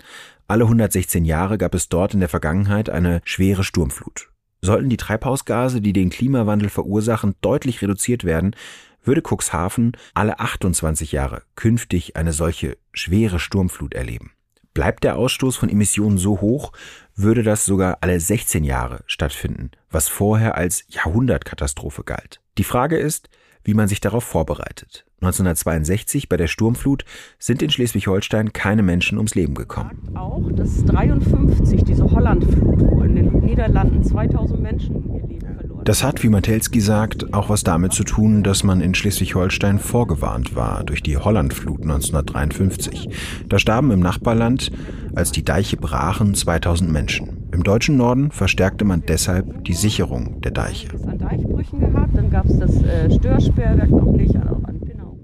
Alle 0.49 0.65
116 0.65 1.25
Jahre 1.25 1.59
gab 1.59 1.75
es 1.75 1.89
dort 1.89 2.15
in 2.15 2.21
der 2.21 2.29
Vergangenheit 2.29 2.89
eine 2.89 3.21
schwere 3.25 3.65
Sturmflut. 3.65 4.31
Sollten 4.63 4.89
die 4.89 4.97
Treibhausgase, 4.97 5.81
die 5.81 5.93
den 5.93 6.09
Klimawandel 6.09 6.69
verursachen, 6.69 7.35
deutlich 7.41 7.83
reduziert 7.83 8.25
werden, 8.25 8.55
würde 9.03 9.23
Cuxhaven 9.23 9.93
alle 10.15 10.39
28 10.39 11.13
Jahre 11.13 11.43
künftig 11.57 12.17
eine 12.17 12.33
solche 12.33 12.77
schwere 12.93 13.39
Sturmflut 13.39 13.95
erleben. 13.95 14.33
Bleibt 14.73 15.05
der 15.05 15.17
Ausstoß 15.17 15.57
von 15.57 15.69
Emissionen 15.69 16.19
so 16.19 16.41
hoch, 16.41 16.73
würde 17.15 17.43
das 17.43 17.65
sogar 17.65 17.99
alle 18.03 18.21
16 18.21 18.63
Jahre 18.63 19.03
stattfinden, 19.07 19.71
was 19.91 20.09
vorher 20.09 20.57
als 20.57 20.85
Jahrhundertkatastrophe 20.89 22.05
galt. 22.05 22.41
Die 22.59 22.65
Frage 22.65 22.99
ist, 22.99 23.29
wie 23.67 23.75
man 23.75 23.89
sich 23.89 24.01
darauf 24.01 24.25
vorbereitet. 24.25 25.05
1962 25.21 26.29
bei 26.29 26.37
der 26.37 26.47
Sturmflut 26.47 27.05
sind 27.39 27.63
in 27.63 27.71
Schleswig-Holstein 27.71 28.53
keine 28.53 28.83
Menschen 28.83 29.19
ums 29.19 29.35
Leben 29.35 29.55
gekommen. 29.55 30.13
Auch 30.15 30.53
dass 30.53 30.85
53, 30.85 31.85
diese 31.85 32.11
Hollandflut, 32.11 32.81
wo 32.81 33.03
in 33.03 33.17
den 33.17 33.41
Niederlanden 33.41 34.05
2000 34.05 34.61
Menschen 34.61 35.15
ihr 35.15 35.27
Leben 35.27 35.55
verloren 35.55 35.66
Das 35.87 36.03
hat, 36.03 36.25
wie 36.25 36.29
Matelski 36.29 36.81
sagt, 36.81 37.33
auch 37.33 37.49
was 37.49 37.63
damit 37.63 37.93
zu 37.93 38.03
tun, 38.03 38.43
dass 38.43 38.65
man 38.65 38.81
in 38.81 38.93
Schleswig-Holstein 38.93 39.79
vorgewarnt 39.79 40.57
war 40.57 40.83
durch 40.83 41.01
die 41.01 41.17
Hollandflut 41.17 41.83
1953. 41.83 43.09
Da 43.49 43.61
starben 43.61 43.93
im 43.93 44.01
Nachbarland, 44.01 44.73
als 45.15 45.31
die 45.31 45.45
Deiche 45.45 45.77
brachen, 45.77 46.35
2000 46.35 46.91
Menschen. 46.91 47.49
Im 47.53 47.63
deutschen 47.63 47.97
Norden 47.97 48.33
verstärkte 48.33 48.85
man 48.85 49.05
deshalb 49.07 49.63
die 49.63 49.75
Sicherung 49.75 50.41
der 50.41 50.51
Deiche. 50.51 50.89
Es 50.93 51.05
an 51.05 51.19
Deichbrüchen 51.19 51.79
gehabt, 51.79 52.17
dann 52.17 52.31
gab 52.31 52.47
es 52.47 52.59
das 52.59 52.83
äh, 52.83 53.09
Störsperrwerk 53.09 53.89
noch 53.89 54.11
nicht, 54.11 54.35
auch 54.35 54.65
an 54.65 54.81
Pinnau. 54.81 55.17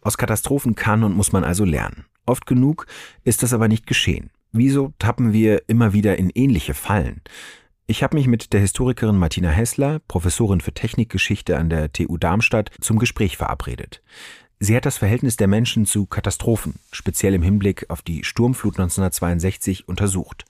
Aus 0.00 0.18
Katastrophen 0.18 0.74
kann 0.74 1.04
und 1.04 1.14
muss 1.14 1.30
man 1.30 1.44
also 1.44 1.64
lernen. 1.64 2.06
Oft 2.26 2.44
genug 2.44 2.86
ist 3.22 3.44
das 3.44 3.52
aber 3.52 3.68
nicht 3.68 3.86
geschehen. 3.86 4.30
Wieso 4.52 4.92
tappen 4.98 5.32
wir 5.32 5.68
immer 5.68 5.92
wieder 5.92 6.18
in 6.18 6.30
ähnliche 6.30 6.74
Fallen? 6.74 7.20
Ich 7.86 8.02
habe 8.02 8.16
mich 8.16 8.26
mit 8.26 8.52
der 8.52 8.60
Historikerin 8.60 9.16
Martina 9.16 9.48
Hessler, 9.48 10.00
Professorin 10.08 10.60
für 10.60 10.72
Technikgeschichte 10.72 11.58
an 11.58 11.70
der 11.70 11.92
TU 11.92 12.16
Darmstadt, 12.16 12.70
zum 12.80 12.98
Gespräch 12.98 13.36
verabredet. 13.36 14.02
Sie 14.58 14.74
hat 14.74 14.86
das 14.86 14.98
Verhältnis 14.98 15.36
der 15.36 15.48
Menschen 15.48 15.86
zu 15.86 16.06
Katastrophen, 16.06 16.74
speziell 16.92 17.34
im 17.34 17.42
Hinblick 17.42 17.88
auf 17.90 18.02
die 18.02 18.24
Sturmflut 18.24 18.74
1962, 18.74 19.86
untersucht. 19.86 20.44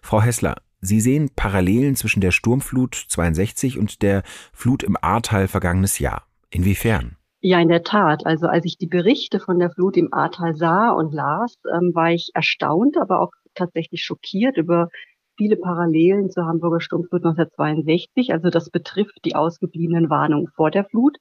Frau 0.00 0.22
Hessler, 0.22 0.56
Sie 0.80 1.00
sehen 1.00 1.30
Parallelen 1.36 1.94
zwischen 1.94 2.20
der 2.20 2.30
Sturmflut 2.30 2.94
62 2.94 3.78
und 3.78 4.00
der 4.00 4.22
Flut 4.52 4.82
im 4.82 4.96
Ahrtal 5.00 5.46
vergangenes 5.46 5.98
Jahr. 5.98 6.24
Inwiefern? 6.48 7.16
Ja, 7.42 7.60
in 7.60 7.68
der 7.68 7.82
Tat. 7.82 8.26
Also 8.26 8.46
als 8.46 8.64
ich 8.64 8.76
die 8.78 8.86
Berichte 8.86 9.40
von 9.40 9.58
der 9.58 9.70
Flut 9.70 9.96
im 9.96 10.12
Ahrtal 10.12 10.56
sah 10.56 10.90
und 10.90 11.12
las, 11.12 11.56
ähm, 11.72 11.92
war 11.94 12.10
ich 12.10 12.30
erstaunt, 12.34 12.96
aber 12.98 13.20
auch 13.20 13.30
tatsächlich 13.54 14.02
schockiert 14.02 14.56
über 14.56 14.88
viele 15.36 15.56
Parallelen 15.56 16.30
zur 16.30 16.44
Hamburger 16.44 16.80
Sturmflut 16.80 17.24
1962. 17.24 18.32
Also 18.32 18.50
das 18.50 18.70
betrifft 18.70 19.18
die 19.24 19.34
ausgebliebenen 19.34 20.10
Warnungen 20.10 20.48
vor 20.48 20.70
der 20.70 20.84
Flut. 20.84 21.16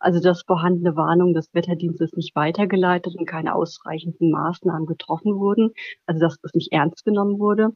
Also 0.00 0.18
dass 0.18 0.42
vorhandene 0.42 0.96
Warnungen 0.96 1.34
des 1.34 1.52
Wetterdienstes 1.52 2.14
nicht 2.14 2.34
weitergeleitet 2.34 3.14
und 3.16 3.26
keine 3.26 3.54
ausreichenden 3.54 4.30
Maßnahmen 4.30 4.86
getroffen 4.86 5.38
wurden. 5.38 5.70
Also 6.06 6.20
dass 6.20 6.40
das 6.40 6.54
nicht 6.54 6.72
ernst 6.72 7.04
genommen 7.04 7.38
wurde. 7.38 7.70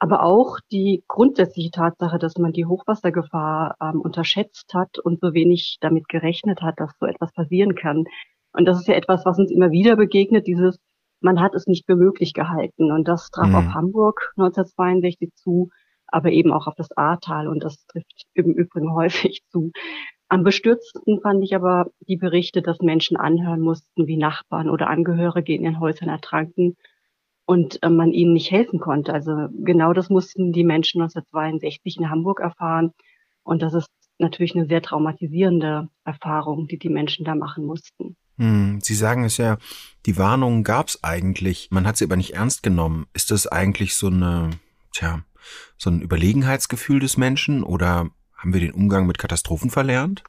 Aber 0.00 0.24
auch 0.24 0.58
die 0.72 1.04
grundsätzliche 1.06 1.70
Tatsache, 1.70 2.18
dass 2.18 2.38
man 2.38 2.52
die 2.52 2.64
Hochwassergefahr 2.64 3.76
ähm, 3.80 4.00
unterschätzt 4.00 4.72
hat 4.74 4.98
und 4.98 5.20
so 5.20 5.34
wenig 5.34 5.76
damit 5.80 6.08
gerechnet 6.08 6.62
hat, 6.62 6.80
dass 6.80 6.92
so 6.98 7.06
etwas 7.06 7.32
passieren 7.32 7.74
kann. 7.74 8.04
Und 8.52 8.64
das 8.64 8.80
ist 8.80 8.88
ja 8.88 8.94
etwas, 8.94 9.24
was 9.26 9.38
uns 9.38 9.52
immer 9.52 9.70
wieder 9.70 9.96
begegnet, 9.96 10.46
dieses, 10.46 10.78
man 11.20 11.40
hat 11.40 11.54
es 11.54 11.66
nicht 11.66 11.86
für 11.86 11.96
möglich 11.96 12.32
gehalten. 12.34 12.92
Und 12.92 13.08
das 13.08 13.30
traf 13.30 13.50
Mhm. 13.50 13.54
auf 13.54 13.68
Hamburg 13.74 14.32
1962 14.36 15.30
zu, 15.34 15.70
aber 16.06 16.30
eben 16.32 16.52
auch 16.52 16.66
auf 16.66 16.74
das 16.76 16.90
Ahrtal. 16.96 17.48
Und 17.48 17.62
das 17.64 17.86
trifft 17.86 18.24
im 18.34 18.52
Übrigen 18.54 18.92
häufig 18.94 19.42
zu. 19.50 19.72
Am 20.28 20.44
bestürzendsten 20.44 21.20
fand 21.20 21.42
ich 21.44 21.54
aber 21.56 21.90
die 22.08 22.16
Berichte, 22.16 22.62
dass 22.62 22.78
Menschen 22.80 23.16
anhören 23.16 23.60
mussten, 23.60 24.06
wie 24.06 24.16
Nachbarn 24.16 24.70
oder 24.70 24.88
Angehörige 24.88 25.54
in 25.54 25.64
ihren 25.64 25.80
Häusern 25.80 26.08
ertranken 26.08 26.76
und 27.46 27.82
äh, 27.82 27.90
man 27.90 28.12
ihnen 28.12 28.32
nicht 28.32 28.50
helfen 28.50 28.80
konnte. 28.80 29.12
Also 29.12 29.48
genau 29.52 29.92
das 29.92 30.08
mussten 30.10 30.52
die 30.52 30.64
Menschen 30.64 31.02
1962 31.02 31.98
in 31.98 32.10
Hamburg 32.10 32.40
erfahren. 32.40 32.92
Und 33.42 33.62
das 33.62 33.74
ist 33.74 33.88
natürlich 34.18 34.54
eine 34.54 34.66
sehr 34.66 34.82
traumatisierende 34.82 35.88
Erfahrung, 36.04 36.68
die 36.68 36.78
die 36.78 36.90
Menschen 36.90 37.24
da 37.24 37.34
machen 37.34 37.64
mussten. 37.64 38.16
Hm, 38.40 38.80
Sie 38.80 38.94
sagen 38.94 39.24
es 39.24 39.36
ja, 39.36 39.58
die 40.06 40.16
Warnungen 40.16 40.64
gab 40.64 40.88
es 40.88 41.04
eigentlich, 41.04 41.68
man 41.70 41.86
hat 41.86 41.98
sie 41.98 42.06
aber 42.06 42.16
nicht 42.16 42.32
ernst 42.32 42.62
genommen. 42.62 43.06
Ist 43.12 43.30
das 43.30 43.46
eigentlich 43.46 43.94
so 43.94 44.06
eine, 44.06 44.48
tja, 44.94 45.20
so 45.76 45.90
ein 45.90 46.00
Überlegenheitsgefühl 46.00 47.00
des 47.00 47.18
Menschen 47.18 47.62
oder 47.62 48.08
haben 48.34 48.54
wir 48.54 48.60
den 48.60 48.72
Umgang 48.72 49.06
mit 49.06 49.18
Katastrophen 49.18 49.68
verlernt? 49.68 50.24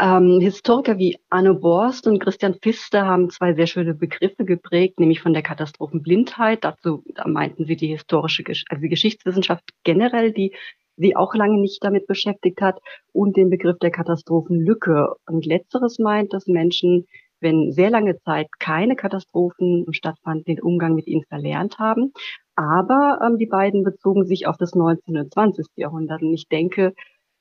Ähm, 0.00 0.38
Historiker 0.40 0.96
wie 0.98 1.18
Arno 1.28 1.54
Borst 1.54 2.06
und 2.06 2.20
Christian 2.20 2.54
Pfister 2.54 3.04
haben 3.04 3.30
zwei 3.30 3.52
sehr 3.54 3.66
schöne 3.66 3.94
Begriffe 3.94 4.44
geprägt, 4.44 5.00
nämlich 5.00 5.20
von 5.20 5.32
der 5.32 5.42
Katastrophenblindheit. 5.42 6.62
Dazu 6.62 7.02
da 7.16 7.26
meinten 7.26 7.64
sie 7.64 7.74
die 7.74 7.88
historische, 7.88 8.44
also 8.68 8.80
die 8.80 8.88
Geschichtswissenschaft 8.88 9.64
generell, 9.82 10.30
die 10.30 10.54
sie 10.98 11.16
auch 11.16 11.34
lange 11.34 11.58
nicht 11.60 11.82
damit 11.82 12.06
beschäftigt 12.06 12.60
hat, 12.60 12.78
und 13.12 13.36
den 13.36 13.50
Begriff 13.50 13.78
der 13.78 13.90
Katastrophenlücke. 13.90 15.14
Und 15.26 15.46
letzteres 15.46 15.98
meint, 15.98 16.32
dass 16.32 16.46
Menschen, 16.46 17.06
wenn 17.40 17.72
sehr 17.72 17.90
lange 17.90 18.18
Zeit 18.20 18.48
keine 18.58 18.96
Katastrophen 18.96 19.86
stattfanden, 19.92 20.44
den 20.44 20.60
Umgang 20.60 20.94
mit 20.94 21.06
ihnen 21.06 21.24
verlernt 21.28 21.78
haben. 21.78 22.12
Aber 22.56 23.20
ähm, 23.24 23.38
die 23.38 23.46
beiden 23.46 23.84
bezogen 23.84 24.24
sich 24.26 24.46
auf 24.46 24.56
das 24.56 24.74
19. 24.74 25.16
und 25.16 25.32
20. 25.32 25.66
Jahrhundert. 25.76 26.22
Und 26.22 26.34
ich 26.34 26.48
denke, 26.48 26.92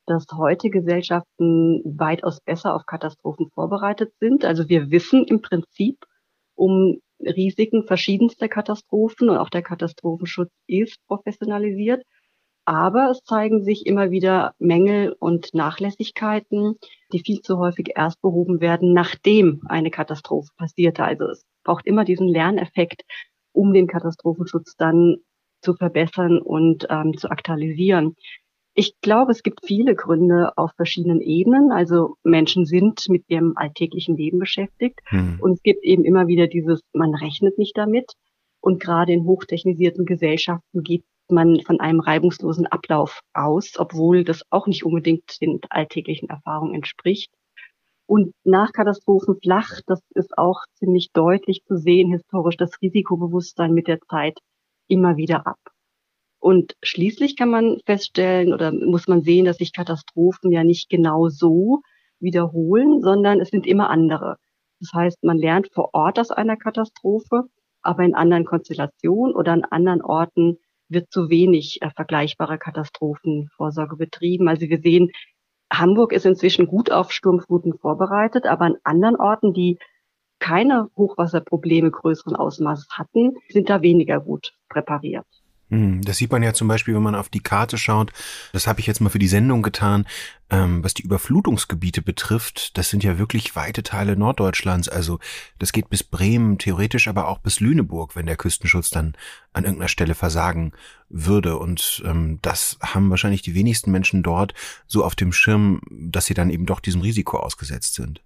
dass 0.05 0.25
heute 0.35 0.69
Gesellschaften 0.69 1.81
weitaus 1.83 2.39
besser 2.41 2.75
auf 2.75 2.85
Katastrophen 2.85 3.49
vorbereitet 3.53 4.13
sind. 4.19 4.45
Also 4.45 4.69
wir 4.69 4.89
wissen 4.89 5.25
im 5.25 5.41
Prinzip 5.41 5.97
um 6.55 6.99
Risiken 7.19 7.83
verschiedenster 7.83 8.47
Katastrophen 8.47 9.29
und 9.29 9.37
auch 9.37 9.49
der 9.49 9.63
Katastrophenschutz 9.63 10.51
ist 10.67 10.97
professionalisiert. 11.07 12.03
Aber 12.67 13.11
es 13.11 13.23
zeigen 13.23 13.63
sich 13.63 13.85
immer 13.85 14.11
wieder 14.11 14.53
Mängel 14.59 15.15
und 15.17 15.53
Nachlässigkeiten, 15.53 16.75
die 17.13 17.19
viel 17.19 17.39
zu 17.39 17.59
häufig 17.59 17.93
erst 17.95 18.21
behoben 18.21 18.59
werden, 18.59 18.91
nachdem 18.91 19.61
eine 19.69 19.89
Katastrophe 19.89 20.49
passierte. 20.57 21.05
Also 21.05 21.29
es 21.29 21.45
braucht 21.63 21.87
immer 21.87 22.03
diesen 22.03 22.27
Lerneffekt, 22.27 23.03
um 23.53 23.71
den 23.71 23.87
Katastrophenschutz 23.87 24.75
dann 24.75 25.15
zu 25.61 25.75
verbessern 25.75 26.41
und 26.41 26.85
ähm, 26.89 27.17
zu 27.17 27.31
aktualisieren. 27.31 28.15
Ich 28.73 28.99
glaube, 28.99 29.31
es 29.31 29.43
gibt 29.43 29.65
viele 29.65 29.95
Gründe 29.95 30.51
auf 30.57 30.71
verschiedenen 30.75 31.21
Ebenen. 31.21 31.71
Also 31.71 32.15
Menschen 32.23 32.65
sind 32.65 33.07
mit 33.07 33.23
ihrem 33.29 33.53
alltäglichen 33.55 34.17
Leben 34.17 34.39
beschäftigt. 34.39 34.99
Hm. 35.05 35.37
Und 35.39 35.53
es 35.53 35.63
gibt 35.63 35.85
eben 35.85 36.03
immer 36.03 36.27
wieder 36.27 36.47
dieses, 36.47 36.81
man 36.91 37.15
rechnet 37.15 37.57
nicht 37.57 37.77
damit. 37.77 38.11
Und 38.59 38.81
gerade 38.81 39.13
in 39.13 39.23
hochtechnisierten 39.23 40.05
Gesellschaften 40.05 40.83
geht 40.83 41.05
man 41.31 41.61
von 41.61 41.79
einem 41.79 41.99
reibungslosen 41.99 42.67
Ablauf 42.67 43.21
aus, 43.33 43.73
obwohl 43.77 44.23
das 44.23 44.43
auch 44.49 44.67
nicht 44.67 44.83
unbedingt 44.83 45.41
den 45.41 45.59
alltäglichen 45.69 46.29
Erfahrungen 46.29 46.75
entspricht. 46.75 47.31
Und 48.05 48.33
nach 48.43 48.71
Katastrophen 48.71 49.37
flach, 49.41 49.81
das 49.85 50.01
ist 50.15 50.37
auch 50.37 50.61
ziemlich 50.75 51.11
deutlich 51.11 51.63
zu 51.65 51.77
sehen, 51.77 52.11
historisch 52.11 52.55
das 52.55 52.81
Risikobewusstsein 52.81 53.73
mit 53.73 53.87
der 53.87 53.99
Zeit 54.01 54.39
immer 54.87 55.17
wieder 55.17 55.45
ab. 55.45 55.59
Und 56.39 56.75
schließlich 56.83 57.35
kann 57.35 57.49
man 57.49 57.79
feststellen 57.85 58.53
oder 58.53 58.71
muss 58.71 59.07
man 59.07 59.23
sehen, 59.23 59.45
dass 59.45 59.57
sich 59.57 59.73
Katastrophen 59.73 60.51
ja 60.51 60.63
nicht 60.63 60.89
genau 60.89 61.27
so 61.27 61.81
wiederholen, 62.19 63.01
sondern 63.01 63.41
es 63.41 63.49
sind 63.49 63.67
immer 63.67 63.89
andere. 63.89 64.37
Das 64.79 64.93
heißt, 64.93 65.23
man 65.23 65.37
lernt 65.37 65.69
vor 65.73 65.89
Ort 65.93 66.19
aus 66.19 66.31
einer 66.31 66.55
Katastrophe, 66.55 67.43
aber 67.81 68.03
in 68.03 68.15
anderen 68.15 68.45
Konstellationen 68.45 69.35
oder 69.35 69.51
an 69.51 69.63
anderen 69.63 70.01
Orten 70.01 70.57
wird 70.89 71.11
zu 71.11 71.29
wenig 71.29 71.81
äh, 71.81 71.89
vergleichbare 71.91 72.57
Katastrophenvorsorge 72.57 73.95
betrieben. 73.95 74.47
Also 74.47 74.67
wir 74.67 74.79
sehen, 74.79 75.11
Hamburg 75.71 76.13
ist 76.13 76.25
inzwischen 76.25 76.67
gut 76.67 76.91
auf 76.91 77.11
Sturmfluten 77.11 77.77
vorbereitet, 77.77 78.45
aber 78.45 78.65
an 78.65 78.77
anderen 78.83 79.15
Orten, 79.17 79.53
die 79.53 79.77
keine 80.39 80.89
Hochwasserprobleme 80.95 81.91
größeren 81.91 82.35
Ausmaßes 82.35 82.89
hatten, 82.91 83.35
sind 83.49 83.69
da 83.69 83.81
weniger 83.81 84.19
gut 84.19 84.53
präpariert. 84.69 85.25
Hm, 85.69 86.01
das 86.01 86.17
sieht 86.17 86.31
man 86.31 86.43
ja 86.43 86.53
zum 86.53 86.69
Beispiel, 86.69 86.95
wenn 86.95 87.03
man 87.03 87.15
auf 87.15 87.27
die 87.27 87.41
Karte 87.41 87.77
schaut. 87.77 88.13
Das 88.53 88.67
habe 88.67 88.79
ich 88.79 88.87
jetzt 88.87 89.01
mal 89.01 89.09
für 89.09 89.19
die 89.19 89.27
Sendung 89.27 89.61
getan. 89.61 90.07
Ähm, 90.49 90.81
was 90.81 90.93
die 90.93 91.03
Überflutungsgebiete 91.03 92.01
betrifft, 92.01 92.77
das 92.77 92.89
sind 92.89 93.03
ja 93.03 93.17
wirklich 93.17 93.57
weite 93.57 93.83
Teile 93.83 94.15
Norddeutschlands. 94.15 94.87
Also 94.87 95.19
das 95.59 95.73
geht 95.73 95.89
bis 95.89 96.03
Bremen, 96.03 96.57
theoretisch 96.57 97.09
aber 97.09 97.27
auch 97.27 97.39
bis 97.39 97.59
Lüneburg, 97.59 98.15
wenn 98.15 98.27
der 98.27 98.37
Küstenschutz 98.37 98.89
dann 98.89 99.17
an 99.51 99.65
irgendeiner 99.65 99.89
Stelle 99.89 100.15
versagen 100.15 100.71
würde. 101.09 101.57
Und 101.57 102.01
ähm, 102.05 102.39
das 102.41 102.77
haben 102.81 103.09
wahrscheinlich 103.09 103.41
die 103.41 103.55
wenigsten 103.55 103.91
Menschen 103.91 104.23
dort 104.23 104.53
so 104.87 105.03
auf 105.03 105.15
dem 105.15 105.33
Schirm, 105.33 105.81
dass 105.91 106.27
sie 106.27 106.33
dann 106.33 106.49
eben 106.49 106.65
doch 106.65 106.79
diesem 106.79 107.01
Risiko 107.01 107.39
ausgesetzt 107.39 107.95
sind. 107.95 108.21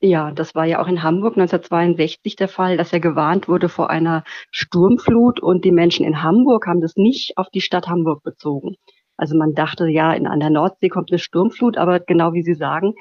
Ja, 0.00 0.30
das 0.30 0.54
war 0.54 0.66
ja 0.66 0.82
auch 0.82 0.88
in 0.88 1.02
Hamburg 1.02 1.38
1962 1.38 2.36
der 2.36 2.48
Fall, 2.48 2.76
dass 2.76 2.92
er 2.92 3.00
gewarnt 3.00 3.48
wurde 3.48 3.68
vor 3.70 3.88
einer 3.88 4.24
Sturmflut 4.50 5.40
und 5.40 5.64
die 5.64 5.72
Menschen 5.72 6.04
in 6.04 6.22
Hamburg 6.22 6.66
haben 6.66 6.82
das 6.82 6.96
nicht 6.96 7.38
auf 7.38 7.48
die 7.48 7.62
Stadt 7.62 7.88
Hamburg 7.88 8.22
bezogen. 8.22 8.76
Also 9.16 9.36
man 9.36 9.54
dachte, 9.54 9.88
ja, 9.88 10.12
in, 10.12 10.26
an 10.26 10.40
der 10.40 10.50
Nordsee 10.50 10.90
kommt 10.90 11.10
eine 11.10 11.18
Sturmflut, 11.18 11.78
aber 11.78 12.00
genau 12.00 12.34
wie 12.34 12.42
Sie 12.42 12.54
sagen, 12.54 12.92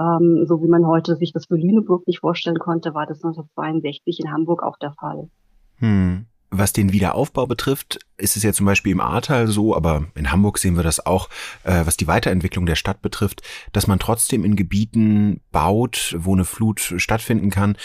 ähm, 0.00 0.44
so 0.46 0.60
wie 0.62 0.68
man 0.68 0.86
heute 0.86 1.14
sich 1.14 1.32
das 1.32 1.46
für 1.46 1.56
Lüneburg 1.56 2.06
nicht 2.08 2.18
vorstellen 2.18 2.58
konnte, 2.58 2.94
war 2.94 3.06
das 3.06 3.18
1962 3.18 4.18
in 4.18 4.32
Hamburg 4.32 4.64
auch 4.64 4.76
der 4.78 4.92
Fall. 4.92 5.30
Hm. 5.76 6.26
Was 6.52 6.72
den 6.72 6.92
Wiederaufbau 6.92 7.46
betrifft, 7.46 8.00
ist 8.16 8.36
es 8.36 8.42
ja 8.42 8.52
zum 8.52 8.66
Beispiel 8.66 8.90
im 8.90 9.00
Ahrtal 9.00 9.46
so, 9.46 9.76
aber 9.76 10.06
in 10.16 10.32
Hamburg 10.32 10.58
sehen 10.58 10.76
wir 10.76 10.82
das 10.82 11.04
auch, 11.06 11.28
äh, 11.62 11.86
was 11.86 11.96
die 11.96 12.08
Weiterentwicklung 12.08 12.66
der 12.66 12.74
Stadt 12.74 13.02
betrifft, 13.02 13.42
dass 13.72 13.86
man 13.86 14.00
trotzdem 14.00 14.44
in 14.44 14.56
Gebieten 14.56 15.42
baut, 15.52 16.16
wo 16.18 16.34
eine 16.34 16.44
Flut 16.44 16.80
stattfinden 16.96 17.50
kann, 17.50 17.76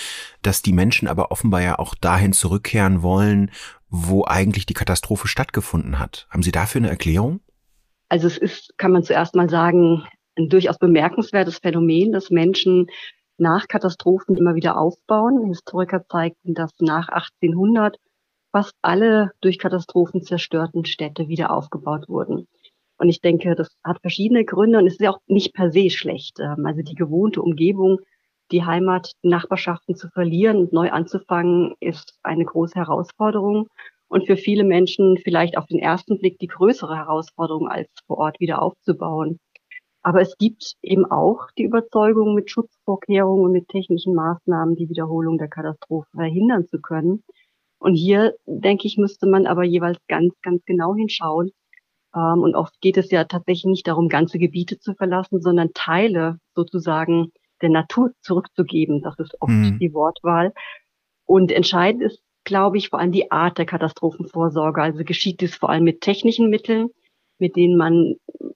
dass 0.42 0.64
die 0.64 0.74
Menschen 0.74 1.08
aber 1.08 1.32
offenbar 1.32 1.62
ja 1.62 1.78
auch 1.78 1.94
dahin 1.94 2.34
zurückkehren 2.34 3.04
wollen, 3.04 3.52
wo 3.90 4.26
eigentlich 4.26 4.66
die 4.66 4.74
Katastrophe 4.74 5.28
stattgefunden 5.28 6.00
hat. 6.00 6.28
Haben 6.32 6.42
Sie 6.42 6.52
dafür 6.52 6.82
eine 6.82 6.90
Erklärung? 6.90 7.42
Also 8.10 8.26
es 8.26 8.38
ist, 8.38 8.78
kann 8.78 8.92
man 8.92 9.04
zuerst 9.04 9.36
mal 9.36 9.50
sagen, 9.50 10.04
ein 10.38 10.50
durchaus 10.50 10.80
bemerkenswertes 10.80 11.60
Phänomen, 11.60 12.12
dass 12.12 12.32
Menschen 12.32 12.88
nach 13.38 13.68
Katastrophen 13.68 14.36
immer 14.38 14.56
wieder 14.56 14.78
aufbauen. 14.78 15.48
Historiker 15.48 16.06
zeigten, 16.10 16.54
dass 16.54 16.72
nach 16.80 17.10
1800 17.10 17.98
fast 18.56 18.74
alle 18.82 19.32
durch 19.42 19.60
Katastrophen 19.60 20.22
zerstörten 20.22 20.86
Städte 20.86 21.28
wieder 21.28 21.52
aufgebaut 21.52 22.08
wurden. 22.08 22.48
Und 22.98 23.10
ich 23.10 23.20
denke, 23.20 23.54
das 23.54 23.68
hat 23.84 24.00
verschiedene 24.00 24.46
Gründe 24.46 24.78
und 24.78 24.88
es 24.88 24.94
ist 24.94 25.02
ja 25.02 25.12
auch 25.12 25.20
nicht 25.28 25.54
per 25.54 25.72
se 25.72 25.90
schlecht. 25.90 26.40
Ähm, 26.40 26.66
also 26.66 26.82
die 26.82 26.96
gewohnte 26.96 27.42
Umgebung, 27.42 28.00
die 28.52 28.64
Heimat, 28.64 29.12
Nachbarschaften 29.24 29.96
zu 29.96 30.08
verlieren 30.08 30.56
und 30.56 30.72
neu 30.72 30.90
anzufangen, 30.90 31.74
ist 31.82 32.18
eine 32.24 32.46
große 32.46 32.76
Herausforderung 32.76 33.68
und 34.08 34.26
für 34.26 34.38
viele 34.38 34.64
Menschen 34.64 35.18
vielleicht 35.18 35.58
auf 35.58 35.66
den 35.66 35.80
ersten 35.80 36.18
Blick 36.18 36.40
die 36.40 36.48
größere 36.48 36.96
Herausforderung, 36.96 37.68
als 37.68 37.90
vor 38.08 38.20
Ort 38.20 38.40
wieder 38.40 38.62
aufzubauen. 38.62 39.38
Aber 40.02 40.22
es 40.22 40.38
gibt 40.38 40.76
eben 40.82 41.04
auch 41.04 41.48
die 41.58 41.64
Überzeugung, 41.64 42.34
mit 42.34 42.50
Schutzvorkehrungen 42.50 43.44
und 43.44 43.52
mit 43.52 43.68
technischen 43.68 44.16
Maßnahmen 44.16 44.78
die 44.78 44.88
Wiederholung 44.88 45.38
der 45.38 45.50
Katastrophe 45.50 46.08
verhindern 46.16 46.66
zu 46.68 46.80
können. 46.80 47.22
Und 47.86 47.94
hier, 47.94 48.34
denke 48.48 48.88
ich, 48.88 48.98
müsste 48.98 49.28
man 49.28 49.46
aber 49.46 49.64
jeweils 49.64 50.00
ganz, 50.08 50.34
ganz 50.42 50.66
genau 50.66 50.96
hinschauen. 50.96 51.52
Ähm, 52.16 52.42
und 52.42 52.56
oft 52.56 52.82
geht 52.82 52.98
es 52.98 53.12
ja 53.12 53.26
tatsächlich 53.26 53.66
nicht 53.66 53.86
darum, 53.86 54.10
ganze 54.10 54.40
Gebiete 54.40 54.80
zu 54.80 54.96
verlassen, 54.96 55.40
sondern 55.40 55.70
Teile 55.76 56.40
sozusagen 56.56 57.32
der 57.62 57.70
Natur 57.70 58.10
zurückzugeben. 58.22 59.04
Das 59.04 59.20
ist 59.20 59.40
oft 59.40 59.52
mhm. 59.52 59.78
die 59.78 59.94
Wortwahl. 59.94 60.52
Und 61.26 61.52
entscheidend 61.52 62.02
ist, 62.02 62.24
glaube 62.44 62.80
ich, 62.80 62.90
vor 62.90 62.98
allem 62.98 63.12
die 63.12 63.30
Art 63.30 63.60
der 63.60 63.68
Katastrophenvorsorge. 63.68 64.82
Also 64.82 65.04
geschieht 65.04 65.40
dies 65.42 65.56
vor 65.56 65.70
allem 65.70 65.84
mit 65.84 66.02
technischen 66.02 66.50
Mitteln, 66.50 66.90
mit 67.38 67.56
denen 67.56 67.78
man 67.78 68.16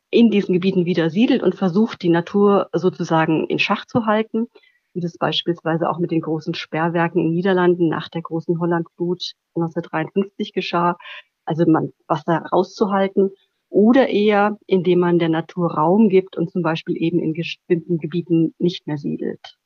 in 0.09 0.31
diesen 0.31 0.53
Gebieten 0.53 0.85
wieder 0.85 1.11
siedelt 1.11 1.43
und 1.43 1.53
versucht, 1.53 2.01
die 2.01 2.09
Natur 2.09 2.69
sozusagen 2.73 3.45
in 3.45 3.59
Schach 3.59 3.85
zu 3.85 4.07
halten 4.07 4.47
wie 4.93 5.01
das 5.01 5.17
beispielsweise 5.17 5.89
auch 5.89 5.99
mit 5.99 6.11
den 6.11 6.21
großen 6.21 6.53
Sperrwerken 6.53 7.21
in 7.21 7.31
Niederlanden 7.31 7.89
nach 7.89 8.09
der 8.09 8.21
großen 8.21 8.59
Hollandflut 8.59 9.33
1953 9.55 10.53
geschah, 10.53 10.97
also 11.45 11.65
man 11.67 11.91
Wasser 12.07 12.45
rauszuhalten, 12.51 13.31
oder 13.69 14.09
eher, 14.09 14.57
indem 14.65 14.99
man 14.99 15.19
der 15.19 15.29
Natur 15.29 15.75
Raum 15.75 16.09
gibt 16.09 16.35
und 16.37 16.49
zum 16.51 16.63
Beispiel 16.63 16.97
eben 16.97 17.19
in 17.19 17.33
bestimmten 17.33 17.99
Gebieten 17.99 18.55
nicht 18.57 18.87
mehr 18.87 18.97
siedelt. 18.97 19.57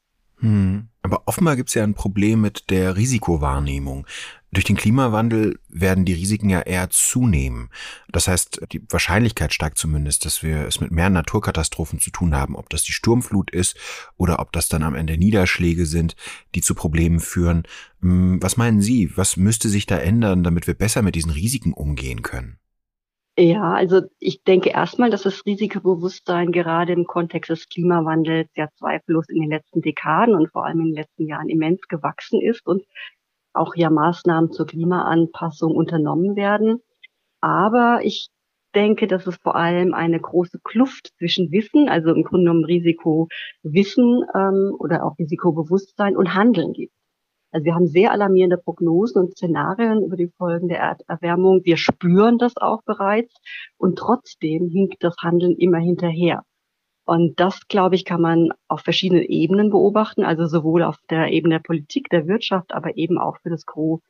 Hm. 0.43 0.89
Aber 1.01 1.23
offenbar 1.25 1.55
gibt 1.55 1.69
es 1.69 1.75
ja 1.75 1.83
ein 1.83 1.95
Problem 1.95 2.41
mit 2.41 2.69
der 2.69 2.97
Risikowahrnehmung. 2.97 4.05
Durch 4.51 4.65
den 4.65 4.75
Klimawandel 4.75 5.57
werden 5.69 6.03
die 6.05 6.13
Risiken 6.13 6.49
ja 6.49 6.59
eher 6.59 6.89
zunehmen. 6.89 7.69
Das 8.09 8.27
heißt, 8.27 8.61
die 8.71 8.81
Wahrscheinlichkeit 8.89 9.53
steigt 9.53 9.77
zumindest, 9.77 10.25
dass 10.25 10.43
wir 10.43 10.67
es 10.67 10.81
mit 10.81 10.91
mehr 10.91 11.09
Naturkatastrophen 11.09 11.99
zu 11.99 12.11
tun 12.11 12.35
haben, 12.35 12.55
ob 12.55 12.69
das 12.69 12.83
die 12.83 12.91
Sturmflut 12.91 13.51
ist 13.51 13.77
oder 14.17 14.39
ob 14.39 14.51
das 14.51 14.67
dann 14.67 14.83
am 14.83 14.95
Ende 14.95 15.17
Niederschläge 15.17 15.85
sind, 15.85 16.15
die 16.55 16.61
zu 16.61 16.75
Problemen 16.75 17.21
führen. 17.21 17.63
Hm, 18.01 18.43
was 18.43 18.57
meinen 18.57 18.81
Sie, 18.81 19.15
was 19.15 19.37
müsste 19.37 19.69
sich 19.69 19.85
da 19.85 19.97
ändern, 19.97 20.43
damit 20.43 20.67
wir 20.67 20.73
besser 20.73 21.01
mit 21.01 21.15
diesen 21.15 21.31
Risiken 21.31 21.73
umgehen 21.73 22.21
können? 22.21 22.59
Ja, 23.37 23.73
also 23.73 24.01
ich 24.19 24.43
denke 24.43 24.69
erstmal, 24.69 25.09
dass 25.09 25.23
das 25.23 25.43
Risikobewusstsein 25.45 26.51
gerade 26.51 26.93
im 26.93 27.05
Kontext 27.05 27.49
des 27.49 27.67
Klimawandels 27.67 28.49
ja 28.55 28.67
zweifellos 28.77 29.27
in 29.27 29.41
den 29.41 29.49
letzten 29.49 29.81
Dekaden 29.81 30.35
und 30.35 30.51
vor 30.51 30.65
allem 30.65 30.81
in 30.81 30.85
den 30.87 30.95
letzten 30.95 31.25
Jahren 31.27 31.49
immens 31.49 31.81
gewachsen 31.87 32.41
ist 32.41 32.67
und 32.67 32.83
auch 33.53 33.75
ja 33.75 33.89
Maßnahmen 33.89 34.51
zur 34.51 34.67
Klimaanpassung 34.67 35.75
unternommen 35.75 36.35
werden. 36.35 36.81
Aber 37.41 38.01
ich 38.03 38.29
denke, 38.75 39.07
dass 39.07 39.27
es 39.27 39.37
vor 39.37 39.55
allem 39.55 39.93
eine 39.95 40.19
große 40.19 40.59
Kluft 40.63 41.11
zwischen 41.17 41.51
Wissen, 41.51 41.89
also 41.89 42.11
im 42.13 42.23
Grunde 42.23 42.45
genommen 42.45 42.65
Risikowissen 42.65 44.25
ähm, 44.35 44.75
oder 44.79 45.05
auch 45.05 45.17
Risikobewusstsein 45.19 46.15
und 46.17 46.35
Handeln 46.35 46.73
gibt. 46.73 46.93
Also 47.53 47.65
wir 47.65 47.75
haben 47.75 47.87
sehr 47.87 48.11
alarmierende 48.11 48.57
Prognosen 48.57 49.21
und 49.21 49.33
Szenarien 49.33 50.03
über 50.03 50.17
die 50.17 50.31
Folgen 50.37 50.69
der 50.69 50.79
Erderwärmung. 50.79 51.61
Wir 51.63 51.77
spüren 51.77 52.39
das 52.39 52.57
auch 52.57 52.81
bereits 52.83 53.35
und 53.77 53.99
trotzdem 53.99 54.69
hinkt 54.69 55.03
das 55.03 55.15
Handeln 55.21 55.55
immer 55.57 55.77
hinterher. 55.77 56.41
Und 57.05 57.39
das, 57.39 57.67
glaube 57.67 57.93
ich, 57.95 58.05
kann 58.05 58.21
man 58.21 58.49
auf 58.67 58.81
verschiedenen 58.81 59.23
Ebenen 59.23 59.69
beobachten, 59.69 60.23
also 60.23 60.47
sowohl 60.47 60.81
auf 60.81 60.97
der 61.11 61.31
Ebene 61.31 61.55
der 61.55 61.63
Politik, 61.63 62.09
der 62.09 62.27
Wirtschaft, 62.27 62.73
aber 62.73 62.97
eben 62.97 63.19
auch 63.19 63.37
für 63.43 63.51
das 63.51 63.67
Gros 63.67 64.01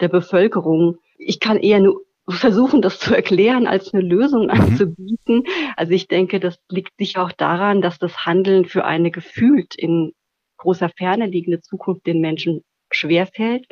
der 0.00 0.08
Bevölkerung. 0.08 0.96
Ich 1.16 1.38
kann 1.38 1.58
eher 1.58 1.78
nur 1.78 2.00
versuchen, 2.28 2.82
das 2.82 2.98
zu 2.98 3.14
erklären, 3.14 3.68
als 3.68 3.94
eine 3.94 4.02
Lösung 4.02 4.44
mhm. 4.44 4.50
anzubieten. 4.50 5.44
Also 5.76 5.92
ich 5.92 6.08
denke, 6.08 6.40
das 6.40 6.58
liegt 6.68 6.96
sicher 6.98 7.22
auch 7.22 7.32
daran, 7.32 7.82
dass 7.82 7.98
das 7.98 8.26
Handeln 8.26 8.64
für 8.64 8.84
eine 8.84 9.12
gefühlt 9.12 9.76
in 9.76 10.12
großer 10.56 10.90
Ferne 10.96 11.26
liegende 11.26 11.60
Zukunft 11.60 12.06
den 12.06 12.20
Menschen 12.20 12.62
schwerfällt 12.94 13.66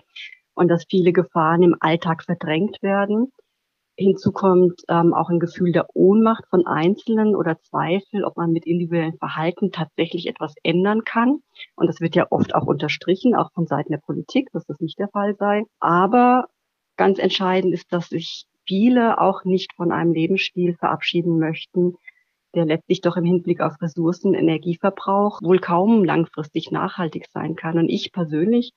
und 0.54 0.68
dass 0.68 0.87
viele 0.88 1.12
Gefahren 1.12 1.62
im 1.62 1.76
Alltag 1.81 2.24
verdrängt 2.24 2.83
werden. 2.83 3.33
Hinzu 3.96 4.31
kommt 4.31 4.83
ähm, 4.88 5.12
auch 5.12 5.28
ein 5.28 5.40
Gefühl 5.40 5.72
der 5.72 5.87
Ohnmacht 5.94 6.44
von 6.50 6.66
Einzelnen 6.66 7.35
oder 7.35 7.59
Zweifel, 7.59 8.24
ob 8.24 8.37
man 8.37 8.52
mit 8.52 8.64
individuellem 8.64 9.18
Verhalten 9.18 9.72
tatsächlich 9.72 10.28
etwas 10.28 10.54
ändern 10.62 11.02
kann. 11.04 11.40
Und 11.74 11.88
das 11.88 12.00
wird 12.00 12.14
ja 12.14 12.26
oft 12.31 12.54
auch 12.54 12.66
unterstrichen, 12.66 13.35
auch 13.35 13.50
von 13.54 13.66
Seiten 13.66 13.90
der 13.90 13.98
Politik, 13.98 14.50
dass 14.52 14.66
das 14.66 14.78
nicht 14.78 15.00
der 15.00 15.09
Fall 15.09 15.35
sei. 15.37 15.64
Aber 15.81 16.46
ganz 16.96 17.18
entscheidend 17.18 17.74
ist, 17.74 17.92
dass 17.92 18.09
sich 18.09 18.44
viele 18.64 19.20
auch 19.20 19.44
nicht 19.44 19.72
von 19.74 19.90
einem 19.90 20.12
Lebensstil 20.12 20.74
verabschieden 20.74 21.38
möchten, 21.38 21.94
der 22.54 22.66
letztlich 22.66 23.00
doch 23.00 23.16
im 23.16 23.24
Hinblick 23.24 23.61
auf 23.61 23.81
Ressourcen, 23.81 24.35
Energieverbrauch 24.35 25.42
wohl 25.42 25.59
kaum 25.59 26.04
langfristig 26.04 26.70
nachhaltig 26.70 27.26
sein 27.33 27.57
kann. 27.57 27.78
Und 27.78 27.88
ich 27.88 28.12
persönlich 28.12 28.72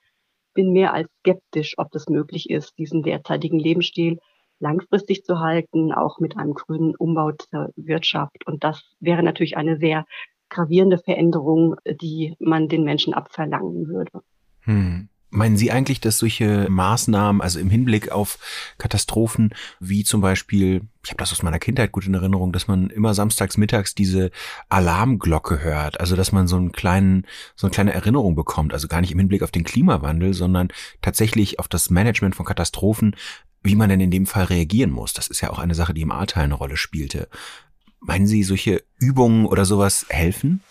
bin 0.54 0.72
mehr 0.72 0.94
als 0.94 1.10
skeptisch, 1.20 1.76
ob 1.78 1.92
das 1.92 2.08
möglich 2.08 2.50
ist, 2.50 2.78
diesen 2.78 3.04
derzeitigen 3.04 3.60
Lebensstil 3.60 4.20
langfristig 4.60 5.24
zu 5.24 5.40
halten, 5.40 5.92
auch 5.92 6.20
mit 6.20 6.38
einem 6.38 6.54
grünen 6.54 6.96
Umbau 6.96 7.32
der 7.52 7.72
Wirtschaft. 7.76 8.46
Und 8.46 8.64
das 8.64 8.84
wäre 9.00 9.24
natürlich 9.24 9.58
eine 9.58 9.78
sehr 9.78 10.06
gravierende 10.50 10.98
Veränderung, 10.98 11.76
die 11.86 12.36
man 12.40 12.68
den 12.68 12.84
Menschen 12.84 13.14
abverlangen 13.14 13.88
würde. 13.88 14.22
Hm. 14.62 15.10
Meinen 15.34 15.56
Sie 15.56 15.72
eigentlich, 15.72 16.02
dass 16.02 16.20
solche 16.20 16.68
Maßnahmen, 16.70 17.42
also 17.42 17.58
im 17.58 17.70
Hinblick 17.70 18.12
auf 18.12 18.38
Katastrophen, 18.78 19.56
wie 19.80 20.04
zum 20.04 20.20
Beispiel, 20.20 20.82
ich 21.06 21.10
habe 21.10 21.20
das 21.20 21.32
aus 21.32 21.42
meiner 21.42 21.58
Kindheit 21.58 21.94
gut 21.94 22.06
in 22.06 22.14
Erinnerung, 22.14 22.52
dass 22.52 22.68
man 22.68 22.90
immer 22.90 23.14
samstags 23.14 23.56
mittags 23.56 23.96
diese 23.96 24.30
Alarmglocke 24.68 25.62
hört, 25.62 26.02
also 26.02 26.18
dass 26.18 26.34
man 26.34 26.50
so 26.50 26.58
einen 26.58 26.74
kleinen, 26.74 27.26
so 27.56 27.66
eine 27.66 27.74
kleine 27.74 27.94
Erinnerung 27.94 28.36
bekommt, 28.36 28.74
also 28.74 28.90
gar 28.90 29.00
nicht 29.00 29.14
im 29.14 29.20
Hinblick 29.20 29.42
auf 29.42 29.52
den 29.52 29.64
Klimawandel, 29.64 30.34
sondern 30.34 30.68
tatsächlich 31.02 31.60
auf 31.60 31.70
das 31.70 31.90
Management 31.90 32.36
von 32.36 32.46
Katastrophen, 32.46 33.16
wie 33.64 33.76
man 33.76 33.88
denn 33.88 34.02
in 34.02 34.12
dem 34.12 34.26
Fall 34.26 34.46
reagieren 34.46 34.92
muss. 34.92 35.14
Das 35.14 35.30
ist 35.30 35.40
ja 35.40 35.50
auch 35.50 35.60
eine 35.60 35.76
Sache, 35.76 35.94
die 35.94 36.02
im 36.02 36.12
Ahrtal 36.12 36.44
eine 36.44 36.56
Rolle 36.56 36.76
spielte. 36.76 37.30
Meinen 38.02 38.28
Sie, 38.28 38.44
solche 38.44 38.84
Übungen 39.00 39.46
oder 39.46 39.64
sowas 39.64 40.08
helfen? 40.10 40.62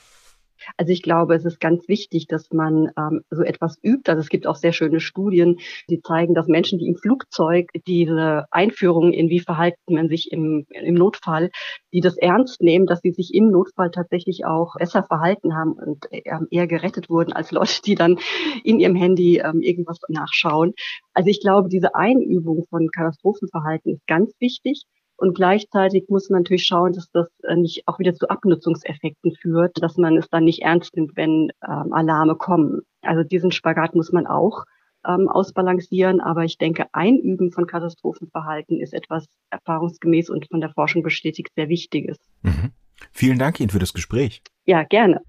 Also 0.76 0.92
ich 0.92 1.02
glaube, 1.02 1.34
es 1.34 1.44
ist 1.44 1.60
ganz 1.60 1.88
wichtig, 1.88 2.26
dass 2.26 2.50
man 2.52 2.90
ähm, 2.96 3.22
so 3.30 3.42
etwas 3.42 3.78
übt. 3.82 4.10
Also 4.10 4.20
es 4.20 4.28
gibt 4.28 4.46
auch 4.46 4.56
sehr 4.56 4.72
schöne 4.72 5.00
Studien, 5.00 5.58
die 5.88 6.00
zeigen, 6.00 6.34
dass 6.34 6.46
Menschen, 6.46 6.78
die 6.78 6.86
im 6.86 6.96
Flugzeug 6.96 7.68
diese 7.86 8.44
Einführung 8.50 9.12
in 9.12 9.28
wie 9.28 9.40
verhalten 9.40 9.94
man 9.94 10.08
sich 10.08 10.32
im, 10.32 10.66
im 10.70 10.94
Notfall, 10.94 11.50
die 11.92 12.00
das 12.00 12.16
ernst 12.16 12.62
nehmen, 12.62 12.86
dass 12.86 13.00
sie 13.00 13.12
sich 13.12 13.34
im 13.34 13.50
Notfall 13.50 13.90
tatsächlich 13.90 14.44
auch 14.44 14.74
besser 14.78 15.02
verhalten 15.02 15.54
haben 15.54 15.72
und 15.72 16.06
ähm, 16.10 16.46
eher 16.50 16.66
gerettet 16.66 17.10
wurden 17.10 17.32
als 17.32 17.50
Leute, 17.50 17.80
die 17.84 17.94
dann 17.94 18.18
in 18.64 18.80
ihrem 18.80 18.96
Handy 18.96 19.38
ähm, 19.38 19.60
irgendwas 19.60 19.98
nachschauen. 20.08 20.72
Also 21.14 21.30
ich 21.30 21.40
glaube, 21.40 21.68
diese 21.68 21.94
Einübung 21.94 22.66
von 22.70 22.88
Katastrophenverhalten 22.90 23.94
ist 23.94 24.06
ganz 24.06 24.32
wichtig. 24.40 24.84
Und 25.20 25.34
gleichzeitig 25.34 26.06
muss 26.08 26.30
man 26.30 26.40
natürlich 26.40 26.64
schauen, 26.64 26.94
dass 26.94 27.10
das 27.10 27.28
äh, 27.42 27.54
nicht 27.54 27.86
auch 27.86 27.98
wieder 27.98 28.14
zu 28.14 28.30
Abnutzungseffekten 28.30 29.32
führt, 29.32 29.82
dass 29.82 29.98
man 29.98 30.16
es 30.16 30.30
dann 30.30 30.44
nicht 30.44 30.62
ernst 30.62 30.96
nimmt, 30.96 31.14
wenn 31.14 31.52
ähm, 31.62 31.92
Alarme 31.92 32.36
kommen. 32.36 32.80
Also 33.02 33.22
diesen 33.22 33.52
Spagat 33.52 33.94
muss 33.94 34.12
man 34.12 34.26
auch 34.26 34.64
ähm, 35.06 35.28
ausbalancieren. 35.28 36.22
Aber 36.22 36.44
ich 36.44 36.56
denke, 36.56 36.86
Einüben 36.92 37.52
von 37.52 37.66
Katastrophenverhalten 37.66 38.80
ist 38.80 38.94
etwas 38.94 39.26
erfahrungsgemäß 39.50 40.30
und 40.30 40.48
von 40.48 40.62
der 40.62 40.70
Forschung 40.70 41.02
bestätigt 41.02 41.50
sehr 41.54 41.68
Wichtiges. 41.68 42.16
Mhm. 42.40 42.72
Vielen 43.12 43.38
Dank 43.38 43.60
Ihnen 43.60 43.68
für 43.68 43.78
das 43.78 43.92
Gespräch. 43.92 44.42
Ja, 44.64 44.84
gerne. 44.84 45.20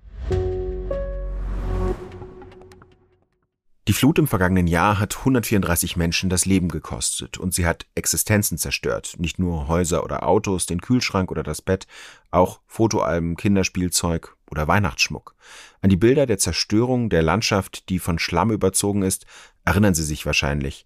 Flut 4.02 4.18
im 4.18 4.26
vergangenen 4.26 4.66
Jahr 4.66 4.98
hat 5.00 5.20
134 5.20 5.96
Menschen 5.96 6.32
das 6.32 6.48
Leben 6.48 6.70
gekostet 6.70 7.38
und 7.38 7.54
sie 7.54 7.68
hat 7.68 7.86
Existenzen 7.94 8.58
zerstört. 8.58 9.14
Nicht 9.20 9.38
nur 9.38 9.68
Häuser 9.68 10.04
oder 10.04 10.28
Autos, 10.28 10.66
den 10.66 10.82
Kühlschrank 10.82 11.30
oder 11.30 11.44
das 11.44 11.62
Bett, 11.62 11.86
auch 12.32 12.62
Fotoalben, 12.66 13.36
Kinderspielzeug 13.36 14.36
oder 14.50 14.68
Weihnachtsschmuck. 14.68 15.36
An 15.82 15.92
die 15.92 15.98
Bilder 15.98 16.26
der 16.26 16.40
Zerstörung 16.40 17.12
der 17.12 17.22
Landschaft, 17.22 17.90
die 17.90 18.00
von 18.00 18.18
Schlamm 18.18 18.50
überzogen 18.50 19.04
ist, 19.04 19.28
erinnern 19.66 19.94
Sie 19.94 20.02
sich 20.02 20.26
wahrscheinlich. 20.26 20.84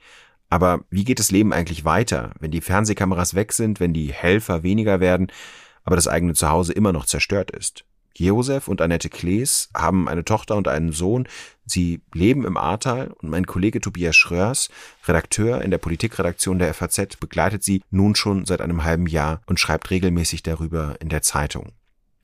Aber 0.49 0.82
wie 0.89 1.06
geht 1.06 1.19
das 1.19 1.32
Leben 1.32 1.54
eigentlich 1.54 1.86
weiter, 1.86 2.32
wenn 2.41 2.51
die 2.51 2.60
Fernsehkameras 2.60 3.34
weg 3.34 3.54
sind, 3.54 3.80
wenn 3.80 3.93
die 3.93 4.12
Helfer 4.12 4.62
weniger 4.62 4.99
werden, 4.99 5.32
aber 5.86 5.95
das 5.95 6.10
eigene 6.10 6.34
Zuhause 6.34 6.73
immer 6.73 6.91
noch 6.91 7.06
zerstört 7.06 7.51
ist? 7.51 7.86
Josef 8.17 8.67
und 8.67 8.82
Annette 8.82 9.10
Klees 9.10 9.69
haben 9.75 10.08
eine 10.08 10.23
Tochter 10.23 10.56
und 10.56 10.67
einen 10.67 10.91
Sohn. 10.91 11.28
Sie 11.65 12.01
leben 12.13 12.45
im 12.45 12.58
Ahrtal 12.58 13.13
und 13.21 13.30
mein 13.30 13.45
Kollege 13.45 13.82
Tobias 13.82 14.15
Schröers, 14.15 14.69
Redakteur 15.08 15.62
in 15.62 15.71
der 15.71 15.78
Politikredaktion 15.78 16.60
der 16.60 16.73
FAZ, 16.73 17.17
begleitet 17.17 17.63
sie 17.63 17.82
nun 17.91 18.15
schon 18.15 18.45
seit 18.45 18.62
einem 18.62 18.84
halben 18.84 19.08
Jahr 19.08 19.41
und 19.47 19.60
schreibt 19.60 19.91
regelmäßig 19.91 20.43
darüber 20.43 20.95
in 21.01 21.10
der 21.10 21.21
Zeitung. 21.21 21.73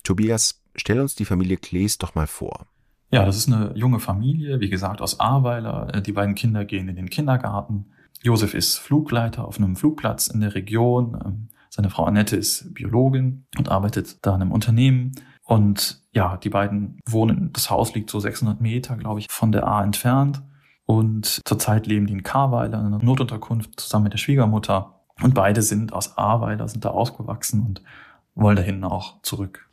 Tobias, 0.03 0.61
stell 0.75 0.99
uns 0.99 1.15
die 1.15 1.25
Familie 1.25 1.57
Klees 1.57 1.97
doch 1.97 2.15
mal 2.15 2.27
vor. 2.27 2.67
Ja, 3.11 3.25
das 3.25 3.35
ist 3.35 3.51
eine 3.51 3.73
junge 3.75 3.99
Familie, 3.99 4.61
wie 4.61 4.69
gesagt, 4.69 5.01
aus 5.01 5.19
Ahrweiler. 5.19 6.01
Die 6.01 6.13
beiden 6.13 6.35
Kinder 6.35 6.63
gehen 6.63 6.87
in 6.87 6.95
den 6.95 7.09
Kindergarten. 7.09 7.91
Josef 8.23 8.53
ist 8.53 8.77
Flugleiter 8.77 9.45
auf 9.45 9.57
einem 9.57 9.75
Flugplatz 9.75 10.27
in 10.27 10.39
der 10.39 10.55
Region. 10.55 11.49
Seine 11.69 11.89
Frau 11.89 12.05
Annette 12.05 12.37
ist 12.37 12.73
Biologin 12.73 13.45
und 13.57 13.69
arbeitet 13.69 14.17
da 14.21 14.35
in 14.35 14.41
einem 14.41 14.51
Unternehmen. 14.51 15.11
Und 15.51 16.01
ja, 16.13 16.37
die 16.37 16.47
beiden 16.47 17.01
wohnen, 17.05 17.51
das 17.51 17.69
Haus 17.69 17.93
liegt 17.93 18.09
so 18.09 18.21
600 18.21 18.61
Meter, 18.61 18.95
glaube 18.95 19.19
ich, 19.19 19.27
von 19.29 19.51
der 19.51 19.67
A 19.67 19.83
entfernt. 19.83 20.41
Und 20.85 21.41
zurzeit 21.43 21.87
leben 21.87 22.07
die 22.07 22.13
in 22.13 22.23
Karweiler, 22.23 22.79
in 22.79 22.85
einer 22.85 23.03
Notunterkunft, 23.03 23.77
zusammen 23.77 24.03
mit 24.03 24.13
der 24.13 24.17
Schwiegermutter. 24.17 25.01
Und 25.21 25.33
beide 25.33 25.61
sind 25.61 25.91
aus 25.91 26.17
Ahrweiler, 26.17 26.69
sind 26.69 26.85
da 26.85 26.91
ausgewachsen 26.91 27.65
und 27.65 27.83
wollen 28.33 28.55
dahin 28.55 28.81
auch 28.85 29.21
zurück. 29.23 29.67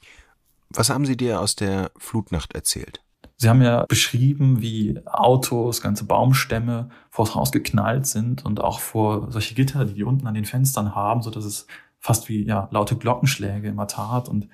Was 0.70 0.90
haben 0.90 1.06
Sie 1.06 1.16
dir 1.16 1.40
aus 1.40 1.54
der 1.54 1.92
Flutnacht 1.96 2.56
erzählt? 2.56 3.00
Sie 3.36 3.48
haben 3.48 3.62
ja 3.62 3.84
beschrieben, 3.86 4.60
wie 4.60 4.98
Autos, 5.06 5.80
ganze 5.80 6.06
Baumstämme 6.06 6.88
vors 7.08 7.36
Haus 7.36 7.52
geknallt 7.52 8.08
sind 8.08 8.44
und 8.44 8.60
auch 8.60 8.80
vor 8.80 9.30
solche 9.30 9.54
Gitter, 9.54 9.84
die 9.84 9.94
die 9.94 10.02
unten 10.02 10.26
an 10.26 10.34
den 10.34 10.44
Fenstern 10.44 10.96
haben, 10.96 11.22
so 11.22 11.30
dass 11.30 11.44
es 11.44 11.68
fast 12.00 12.28
wie 12.28 12.44
ja 12.44 12.66
laute 12.72 12.96
Glockenschläge 12.96 13.68
immer 13.68 13.86
tat 13.86 14.28
und 14.28 14.48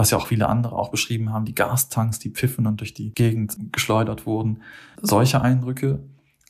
was 0.00 0.10
ja 0.12 0.16
auch 0.16 0.28
viele 0.28 0.48
andere 0.48 0.76
auch 0.76 0.88
beschrieben 0.88 1.30
haben, 1.30 1.44
die 1.44 1.54
Gastanks, 1.54 2.18
die 2.18 2.30
pfiffen 2.30 2.66
und 2.66 2.80
durch 2.80 2.94
die 2.94 3.12
Gegend 3.12 3.70
geschleudert 3.70 4.24
wurden. 4.24 4.62
Solche 5.02 5.42
Eindrücke, 5.42 6.00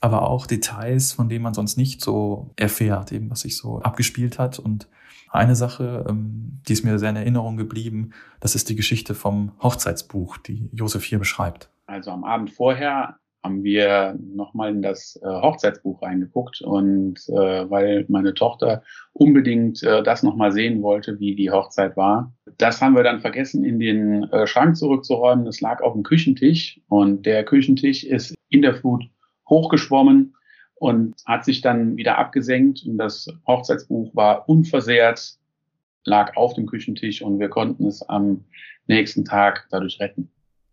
aber 0.01 0.31
auch 0.31 0.47
Details, 0.47 1.13
von 1.15 1.29
denen 1.29 1.43
man 1.43 1.53
sonst 1.53 1.77
nicht 1.77 2.01
so 2.01 2.53
erfährt, 2.55 3.11
eben 3.11 3.29
was 3.29 3.41
sich 3.41 3.57
so 3.57 3.81
abgespielt 3.81 4.39
hat. 4.39 4.61
Und 4.61 4.87
eine 5.33 5.57
Sache, 5.57 6.07
ähm, 6.09 6.61
die 6.69 6.75
ist 6.75 6.85
mir 6.85 6.97
sehr 7.01 7.11
in 7.11 7.17
Erinnerung 7.17 7.57
geblieben, 7.57 8.11
das 8.39 8.55
ist 8.55 8.69
die 8.69 8.77
Geschichte 8.77 9.17
vom 9.17 9.51
Hochzeitsbuch, 9.61 10.37
die 10.37 10.71
Josef 10.73 11.03
hier 11.03 11.19
beschreibt. 11.19 11.71
Also 11.87 12.13
am 12.13 12.23
Abend 12.23 12.53
vorher 12.53 13.17
haben 13.43 13.65
wir 13.65 14.19
nochmal 14.21 14.71
in 14.71 14.83
das 14.83 15.19
äh, 15.23 15.27
Hochzeitsbuch 15.27 16.03
reingeguckt 16.03 16.61
und 16.61 17.19
äh, 17.29 17.71
weil 17.71 18.05
meine 18.09 18.35
Tochter 18.35 18.83
unbedingt 19.13 19.83
äh, 19.83 20.03
das 20.03 20.23
nochmal 20.23 20.53
sehen 20.53 20.83
wollte, 20.83 21.19
wie 21.21 21.35
die 21.35 21.51
Hochzeit 21.51 21.97
war. 21.97 22.33
Das 22.59 22.83
haben 22.83 22.95
wir 22.95 23.03
dann 23.03 23.21
vergessen, 23.21 23.65
in 23.65 23.79
den 23.79 24.25
äh, 24.25 24.47
Schrank 24.47 24.77
zurückzuräumen. 24.77 25.47
Das 25.47 25.61
lag 25.61 25.83
auf 25.83 25.95
dem 25.95 26.03
Küchentisch 26.03 26.81
und 26.89 27.25
der 27.25 27.45
Küchentisch 27.45 28.05
ist 28.05 28.35
in 28.51 28.63
der 28.63 28.75
Flut 28.75 29.05
hochgeschwommen 29.49 30.35
und 30.75 31.15
hat 31.27 31.45
sich 31.45 31.61
dann 31.61 31.97
wieder 31.97 32.19
abgesenkt 32.19 32.85
und 32.87 32.99
das 32.99 33.29
Hochzeitsbuch 33.47 34.15
war 34.15 34.49
unversehrt, 34.49 35.37
lag 36.05 36.37
auf 36.37 36.55
dem 36.55 36.67
Küchentisch 36.67 37.23
und 37.23 37.39
wir 37.39 37.49
konnten 37.49 37.87
es 37.87 38.03
am 38.03 38.45
nächsten 38.87 39.25
Tag 39.25 39.67
dadurch 39.71 40.01
retten. 40.01 40.31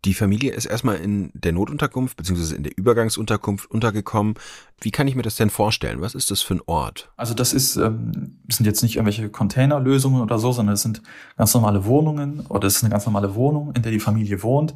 Die 0.08 0.14
Familie 0.14 0.52
ist 0.52 0.64
erstmal 0.64 0.96
in 0.96 1.30
der 1.34 1.52
Notunterkunft 1.52 2.16
bzw. 2.16 2.56
in 2.56 2.62
der 2.62 2.72
Übergangsunterkunft 2.78 3.70
untergekommen. 3.70 4.36
Wie 4.80 4.90
kann 4.90 5.06
ich 5.06 5.14
mir 5.14 5.20
das 5.20 5.36
denn 5.36 5.50
vorstellen? 5.50 6.00
Was 6.00 6.14
ist 6.14 6.30
das 6.30 6.40
für 6.40 6.54
ein 6.54 6.62
Ort? 6.64 7.12
Also 7.18 7.34
das 7.34 7.52
ist, 7.52 7.76
ähm, 7.76 8.38
sind 8.48 8.64
jetzt 8.64 8.82
nicht 8.82 8.96
irgendwelche 8.96 9.28
Containerlösungen 9.28 10.22
oder 10.22 10.38
so, 10.38 10.50
sondern 10.50 10.72
es 10.72 10.80
sind 10.80 11.02
ganz 11.36 11.52
normale 11.52 11.84
Wohnungen 11.84 12.40
oder 12.48 12.68
es 12.68 12.76
ist 12.76 12.84
eine 12.84 12.90
ganz 12.90 13.04
normale 13.04 13.34
Wohnung, 13.34 13.74
in 13.76 13.82
der 13.82 13.92
die 13.92 14.00
Familie 14.00 14.42
wohnt. 14.42 14.74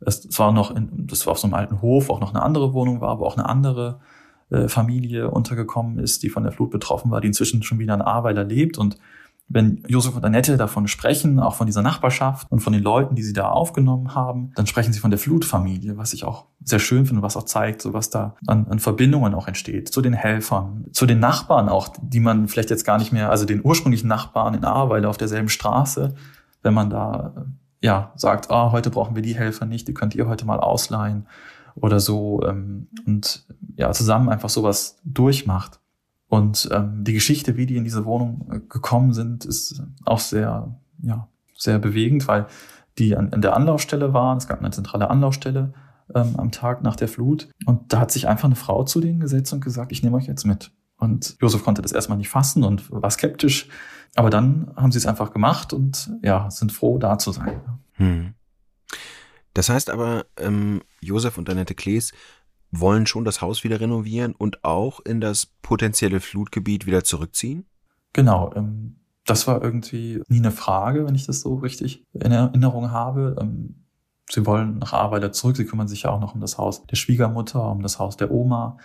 Es 0.00 0.26
war 0.38 0.50
noch, 0.50 0.74
in, 0.74 0.88
das 1.06 1.26
war 1.26 1.32
auf 1.32 1.38
so 1.38 1.46
einem 1.46 1.52
alten 1.52 1.82
Hof 1.82 2.08
auch 2.08 2.20
noch 2.20 2.32
eine 2.32 2.42
andere 2.42 2.72
Wohnung 2.72 3.02
war, 3.02 3.18
wo 3.18 3.26
auch 3.26 3.36
eine 3.36 3.46
andere 3.46 4.00
äh, 4.48 4.66
Familie 4.66 5.30
untergekommen 5.30 5.98
ist, 5.98 6.22
die 6.22 6.30
von 6.30 6.42
der 6.42 6.52
Flut 6.52 6.70
betroffen 6.70 7.10
war, 7.10 7.20
die 7.20 7.28
inzwischen 7.28 7.62
schon 7.62 7.80
wieder 7.80 7.92
in 7.92 8.00
Ahrweiler 8.00 8.44
lebt 8.44 8.78
und 8.78 8.96
wenn 9.52 9.82
Josef 9.88 10.14
und 10.14 10.24
Annette 10.24 10.56
davon 10.56 10.86
sprechen, 10.86 11.40
auch 11.40 11.54
von 11.56 11.66
dieser 11.66 11.82
Nachbarschaft 11.82 12.46
und 12.50 12.60
von 12.60 12.72
den 12.72 12.84
Leuten, 12.84 13.16
die 13.16 13.24
sie 13.24 13.32
da 13.32 13.48
aufgenommen 13.48 14.14
haben, 14.14 14.52
dann 14.54 14.68
sprechen 14.68 14.92
sie 14.92 15.00
von 15.00 15.10
der 15.10 15.18
Flutfamilie, 15.18 15.98
was 15.98 16.12
ich 16.12 16.24
auch 16.24 16.46
sehr 16.62 16.78
schön 16.78 17.04
finde, 17.04 17.22
was 17.22 17.36
auch 17.36 17.42
zeigt, 17.42 17.82
so 17.82 17.92
was 17.92 18.10
da 18.10 18.36
an, 18.46 18.68
an 18.68 18.78
Verbindungen 18.78 19.34
auch 19.34 19.48
entsteht, 19.48 19.88
zu 19.88 20.02
den 20.02 20.12
Helfern, 20.12 20.84
zu 20.92 21.04
den 21.04 21.18
Nachbarn 21.18 21.68
auch, 21.68 21.88
die 22.00 22.20
man 22.20 22.46
vielleicht 22.46 22.70
jetzt 22.70 22.84
gar 22.84 22.98
nicht 22.98 23.12
mehr, 23.12 23.30
also 23.30 23.44
den 23.44 23.60
ursprünglichen 23.64 24.06
Nachbarn 24.06 24.54
in 24.54 24.64
Ahrweiler 24.64 25.10
auf 25.10 25.18
derselben 25.18 25.48
Straße, 25.48 26.14
wenn 26.62 26.74
man 26.74 26.88
da 26.88 27.46
ja 27.80 28.12
sagt, 28.14 28.52
ah, 28.52 28.70
heute 28.70 28.90
brauchen 28.90 29.16
wir 29.16 29.22
die 29.22 29.34
Helfer 29.34 29.66
nicht, 29.66 29.88
die 29.88 29.94
könnt 29.94 30.14
ihr 30.14 30.28
heute 30.28 30.46
mal 30.46 30.60
ausleihen 30.60 31.26
oder 31.74 31.98
so 31.98 32.40
ähm, 32.46 32.86
und 33.04 33.44
ja 33.74 33.90
zusammen 33.90 34.28
einfach 34.28 34.48
sowas 34.48 35.00
durchmacht. 35.04 35.79
Und 36.30 36.68
ähm, 36.72 37.02
die 37.02 37.12
Geschichte, 37.12 37.56
wie 37.56 37.66
die 37.66 37.76
in 37.76 37.82
diese 37.82 38.04
Wohnung 38.04 38.48
äh, 38.52 38.60
gekommen 38.60 39.12
sind, 39.12 39.44
ist 39.44 39.82
auch 40.04 40.20
sehr, 40.20 40.76
ja, 41.02 41.28
sehr 41.56 41.80
bewegend, 41.80 42.28
weil 42.28 42.46
die 42.98 43.16
an, 43.16 43.32
an 43.32 43.42
der 43.42 43.56
Anlaufstelle 43.56 44.14
waren. 44.14 44.38
Es 44.38 44.46
gab 44.46 44.60
eine 44.60 44.70
zentrale 44.70 45.10
Anlaufstelle 45.10 45.74
ähm, 46.14 46.36
am 46.36 46.52
Tag 46.52 46.82
nach 46.84 46.94
der 46.94 47.08
Flut. 47.08 47.48
Und 47.66 47.92
da 47.92 47.98
hat 47.98 48.12
sich 48.12 48.28
einfach 48.28 48.44
eine 48.44 48.54
Frau 48.54 48.84
zu 48.84 49.00
denen 49.00 49.18
gesetzt 49.18 49.52
und 49.52 49.60
gesagt, 49.60 49.90
ich 49.90 50.04
nehme 50.04 50.16
euch 50.16 50.28
jetzt 50.28 50.46
mit. 50.46 50.70
Und 50.98 51.36
Josef 51.40 51.64
konnte 51.64 51.82
das 51.82 51.90
erstmal 51.90 52.18
nicht 52.18 52.28
fassen 52.28 52.62
und 52.62 52.92
war 52.92 53.10
skeptisch. 53.10 53.68
Aber 54.14 54.30
dann 54.30 54.72
haben 54.76 54.92
sie 54.92 54.98
es 54.98 55.06
einfach 55.06 55.32
gemacht 55.32 55.72
und 55.72 56.12
ja, 56.22 56.48
sind 56.48 56.70
froh, 56.70 56.98
da 56.98 57.18
zu 57.18 57.32
sein. 57.32 57.60
Hm. 57.94 58.34
Das 59.52 59.68
heißt 59.68 59.90
aber, 59.90 60.26
ähm, 60.36 60.82
Josef 61.00 61.38
und 61.38 61.50
Annette 61.50 61.74
Klees 61.74 62.12
wollen 62.70 63.06
schon 63.06 63.24
das 63.24 63.40
Haus 63.40 63.64
wieder 63.64 63.80
renovieren 63.80 64.34
und 64.34 64.64
auch 64.64 65.00
in 65.00 65.20
das 65.20 65.46
potenzielle 65.62 66.20
Flutgebiet 66.20 66.86
wieder 66.86 67.04
zurückziehen? 67.04 67.66
Genau. 68.12 68.52
Ähm, 68.54 68.96
das 69.26 69.46
war 69.46 69.62
irgendwie 69.62 70.22
nie 70.28 70.38
eine 70.38 70.50
Frage, 70.50 71.06
wenn 71.06 71.14
ich 71.14 71.26
das 71.26 71.40
so 71.40 71.54
richtig 71.56 72.04
in 72.12 72.32
Erinnerung 72.32 72.90
habe. 72.90 73.36
Ähm, 73.40 73.86
sie 74.28 74.46
wollen 74.46 74.78
nach 74.78 74.92
Arbeit 74.92 75.34
zurück. 75.34 75.56
Sie 75.56 75.66
kümmern 75.66 75.88
sich 75.88 76.02
ja 76.02 76.10
auch 76.10 76.20
noch 76.20 76.34
um 76.34 76.40
das 76.40 76.58
Haus 76.58 76.86
der 76.86 76.96
Schwiegermutter, 76.96 77.70
um 77.70 77.82
das 77.82 77.98
Haus 77.98 78.16
der 78.16 78.30
Oma, 78.30 78.78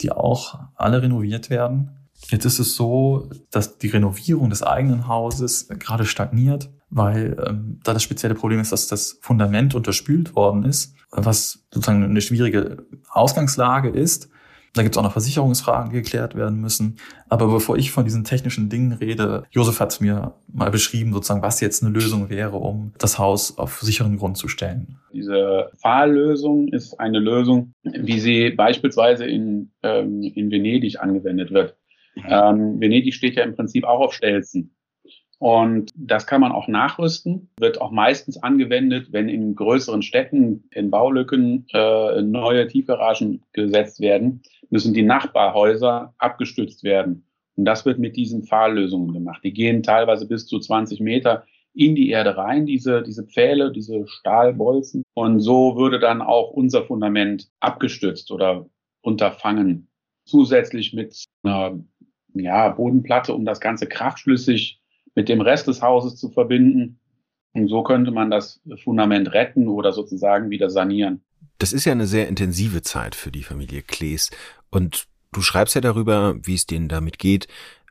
die 0.00 0.10
auch 0.10 0.58
alle 0.74 1.02
renoviert 1.02 1.50
werden. 1.50 1.90
Jetzt 2.28 2.44
ist 2.44 2.58
es 2.58 2.76
so, 2.76 3.30
dass 3.50 3.78
die 3.78 3.88
Renovierung 3.88 4.50
des 4.50 4.62
eigenen 4.62 5.08
Hauses 5.08 5.68
gerade 5.68 6.04
stagniert, 6.04 6.70
weil 6.92 7.36
ähm, 7.44 7.80
da 7.82 7.94
das 7.94 8.02
spezielle 8.02 8.34
Problem 8.34 8.60
ist, 8.60 8.70
dass 8.70 8.86
das 8.86 9.18
Fundament 9.22 9.74
unterspült 9.74 10.36
worden 10.36 10.64
ist, 10.64 10.94
was 11.10 11.64
sozusagen 11.72 12.04
eine 12.04 12.20
schwierige 12.20 12.84
Ausgangslage 13.10 13.88
ist. 13.88 14.28
Da 14.74 14.82
gibt 14.82 14.94
es 14.94 14.98
auch 14.98 15.02
noch 15.02 15.12
Versicherungsfragen, 15.12 15.90
die 15.90 15.96
geklärt 15.96 16.34
werden 16.34 16.60
müssen. 16.60 16.96
Aber 17.28 17.48
bevor 17.48 17.76
ich 17.76 17.90
von 17.90 18.04
diesen 18.04 18.24
technischen 18.24 18.70
Dingen 18.70 18.92
rede, 18.92 19.44
Josef 19.50 19.80
hat 19.80 20.00
mir 20.00 20.34
mal 20.50 20.70
beschrieben, 20.70 21.12
sozusagen, 21.12 21.42
was 21.42 21.60
jetzt 21.60 21.82
eine 21.82 21.92
Lösung 21.92 22.30
wäre, 22.30 22.56
um 22.56 22.92
das 22.98 23.18
Haus 23.18 23.58
auf 23.58 23.80
sicheren 23.82 24.16
Grund 24.16 24.38
zu 24.38 24.48
stellen. 24.48 24.98
Diese 25.12 25.70
Fahllösung 25.80 26.68
ist 26.68 26.98
eine 27.00 27.18
Lösung, 27.18 27.74
wie 27.82 28.18
sie 28.18 28.50
beispielsweise 28.50 29.26
in, 29.26 29.72
ähm, 29.82 30.22
in 30.22 30.50
Venedig 30.50 31.00
angewendet 31.00 31.50
wird. 31.50 31.76
Ähm, 32.16 32.80
Venedig 32.80 33.14
steht 33.14 33.36
ja 33.36 33.44
im 33.44 33.54
Prinzip 33.54 33.84
auch 33.84 34.00
auf 34.00 34.14
Stelzen. 34.14 34.74
Und 35.42 35.90
das 35.96 36.28
kann 36.28 36.40
man 36.40 36.52
auch 36.52 36.68
nachrüsten, 36.68 37.48
wird 37.58 37.80
auch 37.80 37.90
meistens 37.90 38.40
angewendet, 38.40 39.08
wenn 39.10 39.28
in 39.28 39.56
größeren 39.56 40.00
Städten 40.00 40.62
in 40.70 40.88
Baulücken 40.88 41.66
äh, 41.72 42.22
neue 42.22 42.68
Tiefgaragen 42.68 43.42
gesetzt 43.52 43.98
werden, 43.98 44.42
müssen 44.70 44.94
die 44.94 45.02
Nachbarhäuser 45.02 46.14
abgestützt 46.18 46.84
werden. 46.84 47.26
Und 47.56 47.64
das 47.64 47.84
wird 47.84 47.98
mit 47.98 48.14
diesen 48.14 48.44
Pfahllösungen 48.44 49.12
gemacht. 49.12 49.42
Die 49.42 49.52
gehen 49.52 49.82
teilweise 49.82 50.28
bis 50.28 50.46
zu 50.46 50.60
20 50.60 51.00
Meter 51.00 51.44
in 51.74 51.96
die 51.96 52.10
Erde 52.10 52.36
rein, 52.36 52.64
diese, 52.64 53.02
diese 53.02 53.26
Pfähle, 53.26 53.72
diese 53.72 54.06
Stahlbolzen. 54.06 55.02
Und 55.14 55.40
so 55.40 55.76
würde 55.76 55.98
dann 55.98 56.22
auch 56.22 56.52
unser 56.52 56.84
Fundament 56.84 57.48
abgestützt 57.58 58.30
oder 58.30 58.66
unterfangen. 59.00 59.88
Zusätzlich 60.24 60.92
mit 60.92 61.24
einer 61.42 61.80
ja, 62.32 62.68
Bodenplatte, 62.68 63.34
um 63.34 63.44
das 63.44 63.58
Ganze 63.58 63.88
kraftschlüssig 63.88 64.78
mit 65.14 65.28
dem 65.28 65.40
Rest 65.40 65.66
des 65.66 65.82
Hauses 65.82 66.16
zu 66.16 66.30
verbinden. 66.30 66.98
Und 67.52 67.68
so 67.68 67.82
könnte 67.82 68.10
man 68.10 68.30
das 68.30 68.60
Fundament 68.82 69.32
retten 69.32 69.68
oder 69.68 69.92
sozusagen 69.92 70.50
wieder 70.50 70.70
sanieren. 70.70 71.22
Das 71.58 71.72
ist 71.72 71.84
ja 71.84 71.92
eine 71.92 72.06
sehr 72.06 72.28
intensive 72.28 72.82
Zeit 72.82 73.14
für 73.14 73.30
die 73.30 73.42
Familie 73.42 73.82
Klees. 73.82 74.30
Und 74.70 75.06
du 75.32 75.42
schreibst 75.42 75.74
ja 75.74 75.80
darüber, 75.80 76.34
wie 76.42 76.54
es 76.54 76.66
denen 76.66 76.88
damit 76.88 77.18
geht. 77.18 77.46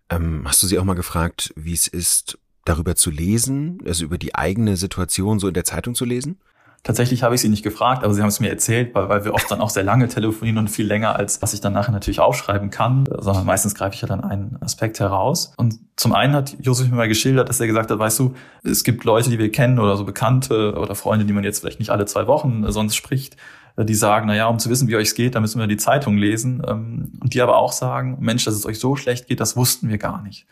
Ähm, 0.10 0.43
hast 0.45 0.63
du 0.63 0.67
sie 0.67 0.79
auch 0.79 0.84
mal 0.84 0.95
gefragt, 0.95 1.53
wie 1.55 1.73
es 1.73 1.88
ist, 1.88 2.39
darüber 2.65 2.95
zu 2.95 3.10
lesen, 3.10 3.79
also 3.86 4.05
über 4.05 4.17
die 4.17 4.36
eigene 4.36 4.77
Situation 4.77 5.39
so 5.39 5.47
in 5.47 5.53
der 5.53 5.63
Zeitung 5.63 5.95
zu 5.95 6.05
lesen? 6.05 6.39
Tatsächlich 6.84 7.22
habe 7.22 7.36
ich 7.36 7.41
sie 7.41 7.50
nicht 7.50 7.62
gefragt, 7.62 8.04
aber 8.04 8.13
sie 8.13 8.22
haben 8.22 8.30
es 8.30 8.39
mir 8.39 8.50
erzählt, 8.50 8.96
weil, 8.96 9.08
weil 9.08 9.24
wir 9.24 9.36
oft 9.36 9.52
dann 9.52 9.62
auch 9.62 9.70
sehr 9.70 9.84
lange 9.84 10.08
telefonieren 10.08 10.58
und 10.58 10.67
viel 10.67 10.88
länger, 10.88 11.15
als 11.15 11.39
was 11.44 11.54
ich 11.54 11.62
dann 11.62 11.74
nachher 11.74 11.91
natürlich 11.91 12.20
aufschreiben 12.20 12.72
kann, 12.72 13.04
sondern 13.20 13.46
meistens 13.46 13.76
greife 13.76 13.94
ich 13.94 14.02
ja 14.02 14.08
dann 14.08 14.24
einen 14.24 14.58
Aspekt 14.62 15.00
heraus. 15.00 15.54
Und 15.58 15.76
zum 15.96 16.13
einen 16.13 16.34
hat 16.34 16.56
Josef 16.60 16.89
mir 16.89 16.96
mal 16.96 17.08
geschildert, 17.08 17.50
dass 17.50 17.60
er 17.60 17.67
gesagt 17.67 17.91
hat, 17.91 18.00
weißt 18.00 18.17
du, 18.17 18.34
es 18.63 18.84
gibt 18.84 19.04
Leute, 19.04 19.30
die 19.30 19.38
wir 19.38 19.52
kennen 19.52 19.78
oder 19.78 19.96
so 19.96 20.06
Bekannte 20.06 20.74
oder 20.76 20.96
Freunde, 20.96 21.26
die 21.26 21.34
man 21.34 21.44
jetzt 21.44 21.60
vielleicht 21.60 21.80
nicht 21.80 21.91
alle 21.91 22.06
zwei 22.06 22.26
Wochen 22.26 22.63
sonst 22.72 22.96
spricht, 22.96 23.38
die 23.78 23.96
sagen, 23.96 24.28
na 24.28 24.36
ja, 24.36 24.48
um 24.48 24.58
zu 24.58 24.70
wissen, 24.70 24.88
wie 24.88 24.96
euch 24.96 25.10
es 25.10 25.15
geht, 25.15 25.36
da 25.36 25.39
müssen 25.39 25.60
wir 25.60 25.67
die 25.67 25.78
Zeitung 25.78 26.17
lesen. 26.17 26.63
Ähm, 26.67 27.13
und 27.22 27.34
die 27.34 27.41
aber 27.41 27.58
auch 27.58 27.74
sagen, 27.74 28.17
Mensch, 28.20 28.46
dass 28.46 28.56
es 28.56 28.65
euch 28.65 28.80
so 28.80 28.96
schlecht 28.96 29.28
geht, 29.28 29.39
das 29.39 29.56
wussten 29.56 29.88
wir 29.89 29.98
gar 29.98 30.22
nicht. 30.24 30.48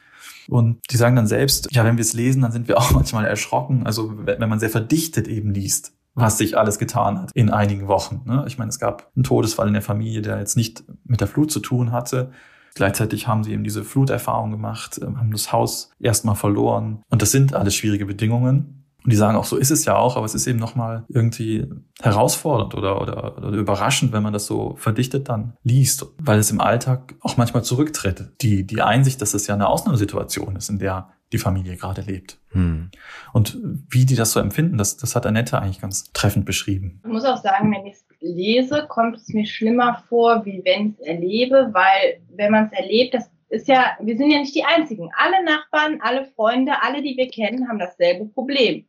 Und 0.48 0.80
die 0.89 0.98
sagen 0.98 1.15
dann 1.15 1.28
selbst, 1.28 1.70
ja, 1.72 1.84
wenn 1.84 1.98
wir 1.98 2.02
es 2.02 2.13
lesen, 2.13 2.42
dann 2.42 2.52
sind 2.52 2.68
wir 2.68 2.78
auch 2.78 2.92
manchmal 2.94 3.26
erschrocken. 3.26 3.86
Also 3.86 4.13
wenn 4.26 4.50
man 4.50 4.60
sehr 4.60 4.70
verdichtet 4.70 5.28
eben 5.28 5.54
liest, 5.54 5.94
was 6.15 6.38
sich 6.38 6.58
alles 6.58 6.80
getan 6.80 7.19
hat 7.19 7.32
in 7.34 7.50
einigen 7.50 7.88
Wochen. 7.88 8.22
Ne? 8.26 8.43
Ich 8.48 8.58
meine, 8.58 8.69
es 8.69 8.80
gab 8.80 9.12
einen 9.15 9.24
Todesfall 9.24 9.67
in 9.67 9.74
der 9.74 9.82
Familie, 9.82 10.22
der 10.22 10.39
jetzt 10.39 10.58
nicht 10.58 10.84
mit 11.06 11.22
der 11.22 11.28
Flut 11.28 11.52
zu 11.52 11.60
tun 11.60 11.91
hatte. 11.91 12.32
Gleichzeitig 12.76 13.28
haben 13.28 13.43
sie 13.43 13.54
eben 13.54 13.63
diese 13.63 13.84
Fluterfahrung 13.84 14.52
gemacht, 14.52 15.00
ähm, 15.04 15.17
haben 15.17 15.32
das 15.32 15.52
Haus 15.52 15.91
erstmal 16.00 16.36
verloren. 16.36 17.02
Und 17.10 17.22
das 17.22 17.32
sind 17.32 17.54
alles 17.54 17.76
schwierige 17.76 18.06
Bedingungen. 18.06 18.79
Und 19.04 19.14
die 19.14 19.18
sagen 19.18 19.38
auch, 19.38 19.46
so 19.46 19.58
ist 19.58 19.72
es 19.72 19.86
ja 19.86 19.96
auch, 19.96 20.18
aber 20.18 20.26
es 20.26 20.36
ist 20.36 20.46
eben 20.46 20.60
nochmal 20.60 21.06
irgendwie 21.08 21.66
herausfordernd 22.02 22.76
oder, 22.76 23.02
oder, 23.02 23.38
oder 23.38 23.50
überraschend, 23.50 24.12
wenn 24.12 24.24
man 24.24 24.34
das 24.34 24.46
so 24.46 24.76
verdichtet 24.78 25.30
dann 25.30 25.54
liest, 25.64 26.06
weil 26.18 26.40
es 26.40 26.52
im 26.52 26.60
Alltag 26.60 27.16
auch 27.22 27.38
manchmal 27.38 27.64
zurücktritt. 27.64 28.32
Die, 28.42 28.68
die 28.68 28.82
Einsicht, 28.82 29.22
dass 29.22 29.34
es 29.34 29.48
ja 29.48 29.56
eine 29.56 29.68
Ausnahmesituation 29.68 30.56
ist, 30.58 30.70
in 30.70 30.80
der 30.80 31.10
die 31.32 31.38
Familie 31.38 31.76
gerade 31.78 32.02
lebt. 32.02 32.40
Hm. 32.50 32.90
Und 33.34 33.58
wie 33.90 34.06
die 34.06 34.16
das 34.16 34.32
so 34.32 34.40
empfinden, 34.40 34.78
das, 34.78 34.98
das 34.98 35.16
hat 35.16 35.26
Annette 35.26 35.60
eigentlich 35.60 35.80
ganz 35.80 36.12
treffend 36.12 36.46
beschrieben. 36.46 37.02
Ich 37.06 37.12
muss 37.12 37.26
auch 37.26 37.38
sagen, 37.38 37.72
wenn 37.72 37.86
ich 37.86 37.96
es 37.96 38.06
lese, 38.20 38.86
kommt 38.88 39.18
es 39.18 39.30
mir 39.30 39.46
schlimmer 39.46 40.04
vor, 40.10 40.46
wie 40.46 40.62
wenn 40.66 40.88
ich 40.88 41.00
es 41.00 41.08
erlebe, 41.08 41.70
weil 41.72 42.22
wenn 42.36 42.52
man 42.52 42.66
es 42.66 42.74
erlebt, 42.74 43.14
das 43.14 43.30
ist 43.50 43.68
ja, 43.68 43.98
wir 44.00 44.18
sind 44.18 44.32
ja 44.32 44.40
nicht 44.40 44.56
die 44.56 44.64
Einzigen. 44.64 45.10
Alle 45.18 45.44
Nachbarn, 45.44 46.00
alle 46.02 46.26
Freunde, 46.36 46.74
alle, 46.82 47.02
die 47.02 47.18
wir 47.18 47.30
kennen, 47.30 47.68
haben 47.68 47.80
dasselbe 47.80 48.26
Problem. 48.26 48.86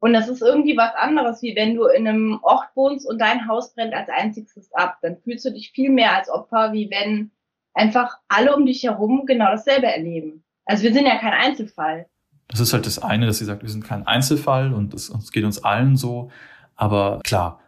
Und 0.00 0.14
das 0.14 0.28
ist 0.28 0.40
irgendwie 0.40 0.76
was 0.76 0.94
anderes, 0.94 1.42
wie 1.42 1.54
wenn 1.54 1.74
du 1.74 1.84
in 1.84 2.08
einem 2.08 2.40
Ort 2.42 2.68
wohnst 2.74 3.06
und 3.06 3.20
dein 3.20 3.46
Haus 3.46 3.74
brennt 3.74 3.94
als 3.94 4.08
einziges 4.08 4.72
ab. 4.72 4.96
Dann 5.02 5.18
fühlst 5.18 5.44
du 5.44 5.52
dich 5.52 5.72
viel 5.72 5.90
mehr 5.90 6.16
als 6.16 6.30
Opfer, 6.30 6.72
wie 6.72 6.90
wenn 6.90 7.30
einfach 7.74 8.16
alle 8.28 8.56
um 8.56 8.64
dich 8.64 8.82
herum 8.82 9.24
genau 9.26 9.50
dasselbe 9.50 9.86
erleben. 9.86 10.42
Also 10.64 10.84
wir 10.84 10.92
sind 10.92 11.06
ja 11.06 11.18
kein 11.18 11.34
Einzelfall. 11.34 12.06
Das 12.48 12.60
ist 12.60 12.72
halt 12.72 12.86
das 12.86 12.98
eine, 12.98 13.26
dass 13.26 13.38
sie 13.38 13.44
sagt, 13.44 13.62
wir 13.62 13.68
sind 13.68 13.84
kein 13.84 14.06
Einzelfall 14.06 14.72
und 14.72 14.94
es, 14.94 15.12
geht 15.32 15.44
uns 15.44 15.62
allen 15.62 15.96
so. 15.96 16.30
Aber 16.76 17.20
klar, 17.22 17.60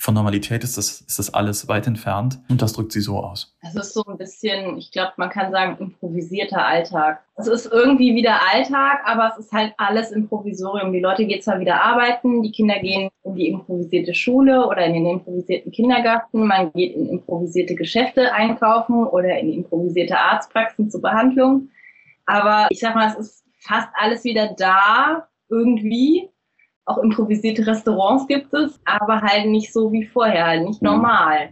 von 0.00 0.14
Normalität 0.14 0.62
ist 0.62 0.78
das, 0.78 1.00
ist 1.00 1.18
das 1.18 1.34
alles 1.34 1.66
weit 1.66 1.88
entfernt 1.88 2.38
und 2.48 2.62
das 2.62 2.72
drückt 2.72 2.92
sie 2.92 3.00
so 3.00 3.18
aus. 3.18 3.56
Es 3.60 3.74
ist 3.74 3.94
so 3.94 4.04
ein 4.04 4.16
bisschen, 4.16 4.78
ich 4.78 4.92
glaube, 4.92 5.12
man 5.16 5.28
kann 5.28 5.50
sagen, 5.50 5.76
improvisierter 5.80 6.64
Alltag. 6.64 7.24
Es 7.34 7.48
ist 7.48 7.66
irgendwie 7.66 8.14
wieder 8.14 8.38
Alltag, 8.52 9.00
aber 9.04 9.32
es 9.32 9.44
ist 9.44 9.52
halt 9.52 9.74
alles 9.76 10.12
im 10.12 10.28
Provisorium. 10.28 10.92
Die 10.92 11.00
Leute 11.00 11.26
gehen 11.26 11.42
zwar 11.42 11.58
wieder 11.58 11.82
arbeiten, 11.82 12.42
die 12.42 12.52
Kinder 12.52 12.78
gehen 12.78 13.10
in 13.24 13.34
die 13.34 13.48
improvisierte 13.48 14.14
Schule 14.14 14.66
oder 14.68 14.84
in 14.86 14.94
den 14.94 15.06
improvisierten 15.06 15.72
Kindergarten, 15.72 16.46
man 16.46 16.72
geht 16.72 16.94
in 16.94 17.08
improvisierte 17.08 17.74
Geschäfte 17.74 18.32
einkaufen 18.32 19.04
oder 19.04 19.36
in 19.38 19.52
improvisierte 19.52 20.16
Arztpraxen 20.16 20.90
zur 20.90 21.02
Behandlung. 21.02 21.70
Aber 22.24 22.68
ich 22.70 22.78
sag 22.78 22.94
mal, 22.94 23.08
es 23.08 23.18
ist 23.18 23.44
fast 23.58 23.88
alles 23.94 24.22
wieder 24.22 24.54
da, 24.56 25.28
irgendwie. 25.48 26.30
Auch 26.88 26.96
improvisierte 26.98 27.66
Restaurants 27.66 28.26
gibt 28.26 28.54
es, 28.54 28.80
aber 28.86 29.20
halt 29.20 29.46
nicht 29.46 29.74
so 29.74 29.92
wie 29.92 30.06
vorher, 30.06 30.46
halt 30.46 30.66
nicht 30.66 30.80
mhm. 30.80 30.88
normal. 30.88 31.50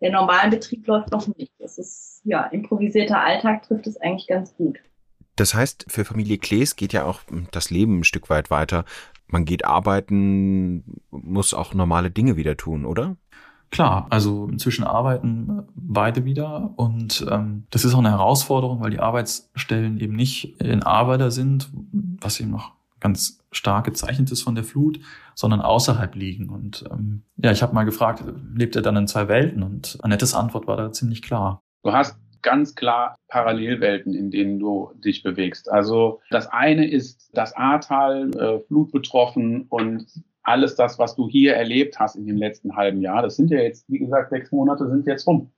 Der 0.00 0.10
normale 0.10 0.50
Betrieb 0.50 0.84
läuft 0.88 1.12
noch 1.12 1.28
nicht. 1.36 1.52
Es 1.60 1.78
ist, 1.78 2.20
ja, 2.24 2.46
improvisierter 2.46 3.20
Alltag 3.20 3.62
trifft 3.62 3.86
es 3.86 3.96
eigentlich 4.00 4.26
ganz 4.26 4.56
gut. 4.56 4.80
Das 5.36 5.54
heißt, 5.54 5.84
für 5.86 6.04
Familie 6.04 6.38
Klees 6.38 6.74
geht 6.74 6.92
ja 6.92 7.04
auch 7.04 7.20
das 7.52 7.70
Leben 7.70 8.00
ein 8.00 8.04
Stück 8.04 8.28
weit 8.28 8.50
weiter. 8.50 8.84
Man 9.28 9.44
geht 9.44 9.64
arbeiten, 9.64 11.00
muss 11.10 11.54
auch 11.54 11.74
normale 11.74 12.10
Dinge 12.10 12.36
wieder 12.36 12.56
tun, 12.56 12.84
oder? 12.84 13.16
Klar, 13.70 14.08
also 14.10 14.48
inzwischen 14.48 14.82
arbeiten 14.82 15.62
beide 15.76 16.24
wieder 16.24 16.74
und 16.74 17.24
ähm, 17.30 17.66
das 17.70 17.84
ist 17.84 17.94
auch 17.94 18.00
eine 18.00 18.10
Herausforderung, 18.10 18.80
weil 18.80 18.90
die 18.90 19.00
Arbeitsstellen 19.00 19.98
eben 20.00 20.14
nicht 20.14 20.60
in 20.60 20.82
Arbeiter 20.82 21.30
sind, 21.30 21.70
was 22.20 22.40
eben 22.40 22.50
noch 22.50 22.72
ganz 23.02 23.38
stark 23.50 23.84
gezeichnet 23.84 24.30
ist 24.30 24.42
von 24.42 24.54
der 24.54 24.64
Flut, 24.64 25.00
sondern 25.34 25.60
außerhalb 25.60 26.14
liegen. 26.14 26.48
Und 26.48 26.84
ähm, 26.90 27.22
ja, 27.36 27.52
ich 27.52 27.62
habe 27.62 27.74
mal 27.74 27.84
gefragt, 27.84 28.24
lebt 28.54 28.76
er 28.76 28.82
dann 28.82 28.96
in 28.96 29.08
zwei 29.08 29.28
Welten? 29.28 29.62
Und 29.62 29.98
Annettes 30.02 30.34
Antwort 30.34 30.66
war 30.66 30.76
da 30.76 30.92
ziemlich 30.92 31.20
klar. 31.22 31.60
Du 31.82 31.92
hast 31.92 32.16
ganz 32.42 32.74
klar 32.74 33.14
Parallelwelten, 33.28 34.14
in 34.14 34.30
denen 34.30 34.58
du 34.58 34.92
dich 35.04 35.22
bewegst. 35.22 35.70
Also 35.70 36.20
das 36.30 36.48
eine 36.48 36.88
ist 36.88 37.30
das 37.34 37.54
Ahrtal, 37.56 38.30
äh, 38.36 38.60
flutbetroffen 38.60 39.66
und 39.68 40.06
alles 40.42 40.74
das, 40.74 40.98
was 40.98 41.14
du 41.14 41.28
hier 41.28 41.54
erlebt 41.54 42.00
hast 42.00 42.16
in 42.16 42.26
dem 42.26 42.36
letzten 42.36 42.74
halben 42.74 43.00
Jahr, 43.00 43.22
das 43.22 43.36
sind 43.36 43.50
ja 43.50 43.60
jetzt, 43.60 43.88
wie 43.88 44.00
gesagt, 44.00 44.30
sechs 44.30 44.50
Monate 44.50 44.88
sind 44.88 45.06
jetzt 45.06 45.26
rum. 45.26 45.52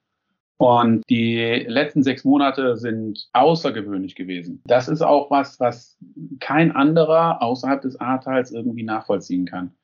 Und 0.57 1.03
die 1.11 1.65
letzten 1.67 2.03
sechs 2.03 2.25
Monate 2.25 2.77
sind 2.77 3.29
außergewöhnlich 3.33 4.15
gewesen. 4.15 4.63
Das 4.67 4.89
ist 4.89 5.03
auch 5.03 5.31
was, 5.31 5.59
was 5.59 5.99
kein 6.41 6.73
anderer 6.73 7.43
außerhalb 7.43 7.83
des 7.83 8.01
Ahrtals 8.01 8.53
irgendwie 8.53 8.85
nachvollziehen 8.85 9.47
kann. 9.47 9.75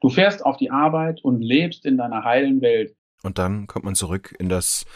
Du 0.00 0.08
fährst 0.08 0.44
auf 0.44 0.56
die 0.56 0.70
Arbeit 0.70 1.22
und 1.22 1.40
lebst 1.40 1.84
in 1.84 1.96
deiner 1.96 2.24
heilen 2.24 2.60
Welt. 2.60 2.96
Und 3.22 3.38
dann 3.38 3.66
kommt 3.66 3.84
man 3.84 3.94
zurück 3.94 4.34
in 4.38 4.48
das 4.48 4.86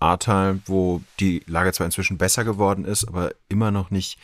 Ahrtal, 0.00 0.60
wo 0.66 1.00
die 1.20 1.42
Lage 1.46 1.72
zwar 1.72 1.86
inzwischen 1.86 2.18
besser 2.18 2.44
geworden 2.44 2.84
ist, 2.84 3.06
aber 3.08 3.32
immer 3.48 3.70
noch 3.70 3.90
nicht 3.90 4.18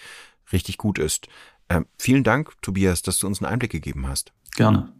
richtig 0.52 0.78
gut 0.78 0.98
ist. 0.98 1.28
Ähm, 1.68 1.86
vielen 1.98 2.24
Dank, 2.24 2.52
Tobias, 2.62 3.02
dass 3.02 3.18
du 3.18 3.26
uns 3.26 3.42
einen 3.42 3.52
Einblick 3.52 3.72
gegeben 3.72 4.06
hast. 4.06 4.32
Gerne. 4.56 4.92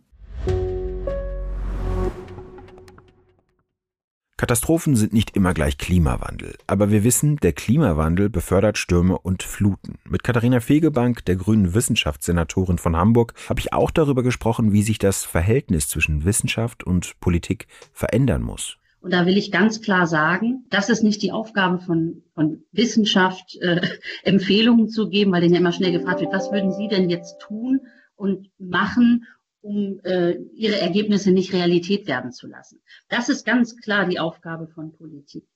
Katastrophen 4.37 4.97
sind 4.97 5.13
nicht 5.13 5.37
immer 5.37 5.55
gleich 5.55 5.79
Klimawandel, 5.79 6.57
aber 6.67 6.91
wir 6.91 7.05
wissen, 7.05 7.37
der 7.37 7.53
Klimawandel 7.53 8.29
befördert 8.29 8.79
Stürme 8.79 9.17
und 9.17 9.45
Fluten. 9.45 9.99
Mit 10.09 10.25
Katharina 10.25 10.59
Fegebank, 10.59 11.25
der 11.25 11.37
grünen 11.37 11.73
Wissenschaftssenatorin 11.73 12.79
von 12.79 12.97
Hamburg, 12.97 13.35
habe 13.49 13.61
ich 13.61 13.73
auch 13.73 13.93
darüber 13.93 14.25
gesprochen, 14.25 14.73
wie 14.73 14.83
sich 14.83 14.99
das 14.99 15.25
Verhältnis 15.25 15.89
zwischen 15.89 16.25
Wissenschaft 16.25 16.83
und 16.83 17.21
Politik 17.21 17.69
verändern 17.93 18.43
muss. 18.43 18.79
Und 19.01 19.13
da 19.13 19.25
will 19.25 19.37
ich 19.37 19.53
ganz 19.53 19.83
klar 19.83 20.09
sagen, 20.09 20.65
das 20.69 20.89
ist 20.89 21.05
nicht 21.05 21.23
die 21.23 21.31
Aufgabe 21.31 21.79
von, 21.79 22.25
von 22.35 22.65
Wissenschaft, 22.73 23.57
äh, 23.61 23.83
Empfehlungen 24.25 24.89
zu 24.89 25.11
geben, 25.11 25.31
weil 25.31 25.43
denen 25.43 25.55
ja 25.55 25.61
immer 25.61 25.71
schnell 25.71 25.93
gefragt 25.93 26.21
wird, 26.21 26.33
was 26.33 26.51
würden 26.51 26.73
Sie 26.73 26.89
denn 26.89 27.09
jetzt 27.09 27.39
tun 27.39 27.83
und 28.17 28.51
machen, 28.59 29.27
um 29.65 29.99
äh, 30.05 30.33
ihre 30.55 30.79
Ergebnisse 30.79 31.33
nicht 31.33 31.55
Realität 31.55 32.07
werden 32.07 32.33
zu 32.33 32.47
lassen. 32.47 32.81
Das 33.09 33.31
ist 33.31 33.47
ganz 33.47 33.77
klar 33.77 34.07
die 34.07 34.19
Aufgabe 34.19 34.69
von 34.69 34.93
Politik. 34.93 35.47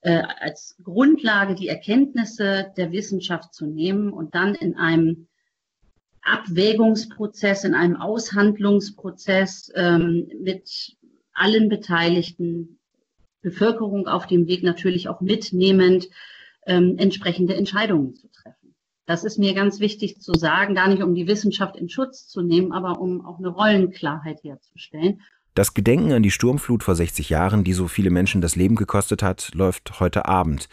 Äh, 0.00 0.22
als 0.40 0.76
Grundlage 0.82 1.54
die 1.54 1.68
Erkenntnisse 1.68 2.72
der 2.76 2.90
Wissenschaft 2.90 3.54
zu 3.54 3.66
nehmen 3.66 4.12
und 4.12 4.34
dann 4.34 4.56
in 4.56 4.76
einem 4.76 5.28
Abwägungsprozess, 6.22 7.62
in 7.62 7.74
einem 7.74 7.96
Aushandlungsprozess 7.96 9.70
ähm, 9.76 10.28
mit 10.40 10.96
allen 11.32 11.68
Beteiligten 11.68 12.80
Bevölkerung 13.42 14.08
auf 14.08 14.26
dem 14.26 14.48
Weg 14.48 14.64
natürlich 14.64 15.08
auch 15.08 15.20
mitnehmend 15.20 16.08
ähm, 16.66 16.96
entsprechende 16.98 17.54
Entscheidungen 17.54 18.16
zu 18.16 18.28
treffen. 18.28 18.61
Das 19.06 19.24
ist 19.24 19.38
mir 19.38 19.54
ganz 19.54 19.80
wichtig 19.80 20.20
zu 20.20 20.32
sagen, 20.34 20.74
gar 20.74 20.88
nicht 20.88 21.02
um 21.02 21.14
die 21.14 21.26
Wissenschaft 21.26 21.76
in 21.76 21.88
Schutz 21.88 22.28
zu 22.28 22.40
nehmen, 22.40 22.72
aber 22.72 23.00
um 23.00 23.26
auch 23.26 23.38
eine 23.38 23.48
Rollenklarheit 23.48 24.44
herzustellen. 24.44 25.20
Das 25.54 25.74
Gedenken 25.74 26.12
an 26.12 26.22
die 26.22 26.30
Sturmflut 26.30 26.82
vor 26.82 26.94
60 26.94 27.28
Jahren, 27.28 27.64
die 27.64 27.74
so 27.74 27.88
viele 27.88 28.10
Menschen 28.10 28.40
das 28.40 28.56
Leben 28.56 28.76
gekostet 28.76 29.22
hat, 29.22 29.50
läuft 29.54 30.00
heute 30.00 30.26
Abend. 30.26 30.68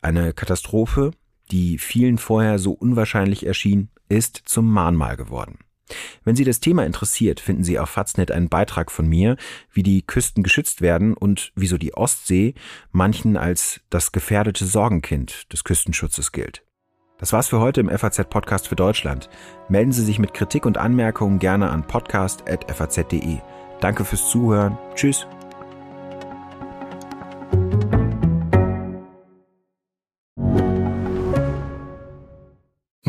Eine 0.00 0.32
Katastrophe, 0.32 1.12
die 1.50 1.78
vielen 1.78 2.18
vorher 2.18 2.58
so 2.58 2.72
unwahrscheinlich 2.72 3.46
erschien, 3.46 3.88
ist 4.08 4.42
zum 4.44 4.70
Mahnmal 4.70 5.16
geworden. 5.16 5.58
Wenn 6.24 6.36
Sie 6.36 6.44
das 6.44 6.60
Thema 6.60 6.86
interessiert, 6.86 7.40
finden 7.40 7.64
Sie 7.64 7.78
auf 7.78 7.90
Faznet 7.90 8.30
einen 8.30 8.48
Beitrag 8.48 8.90
von 8.90 9.08
mir, 9.08 9.36
wie 9.72 9.82
die 9.82 10.02
Küsten 10.02 10.42
geschützt 10.42 10.80
werden 10.80 11.14
und 11.14 11.52
wieso 11.54 11.76
die 11.76 11.94
Ostsee 11.94 12.54
manchen 12.92 13.36
als 13.36 13.80
das 13.90 14.12
gefährdete 14.12 14.64
Sorgenkind 14.64 15.52
des 15.52 15.64
Küstenschutzes 15.64 16.32
gilt. 16.32 16.62
Das 17.22 17.32
war's 17.32 17.46
für 17.46 17.60
heute 17.60 17.80
im 17.80 17.88
FAZ 17.88 18.24
Podcast 18.24 18.66
für 18.66 18.74
Deutschland. 18.74 19.30
Melden 19.68 19.92
Sie 19.92 20.02
sich 20.02 20.18
mit 20.18 20.34
Kritik 20.34 20.66
und 20.66 20.76
Anmerkungen 20.76 21.38
gerne 21.38 21.70
an 21.70 21.86
podcast.faz.de. 21.86 23.38
Danke 23.80 24.04
fürs 24.04 24.28
Zuhören. 24.28 24.76
Tschüss. 24.96 25.28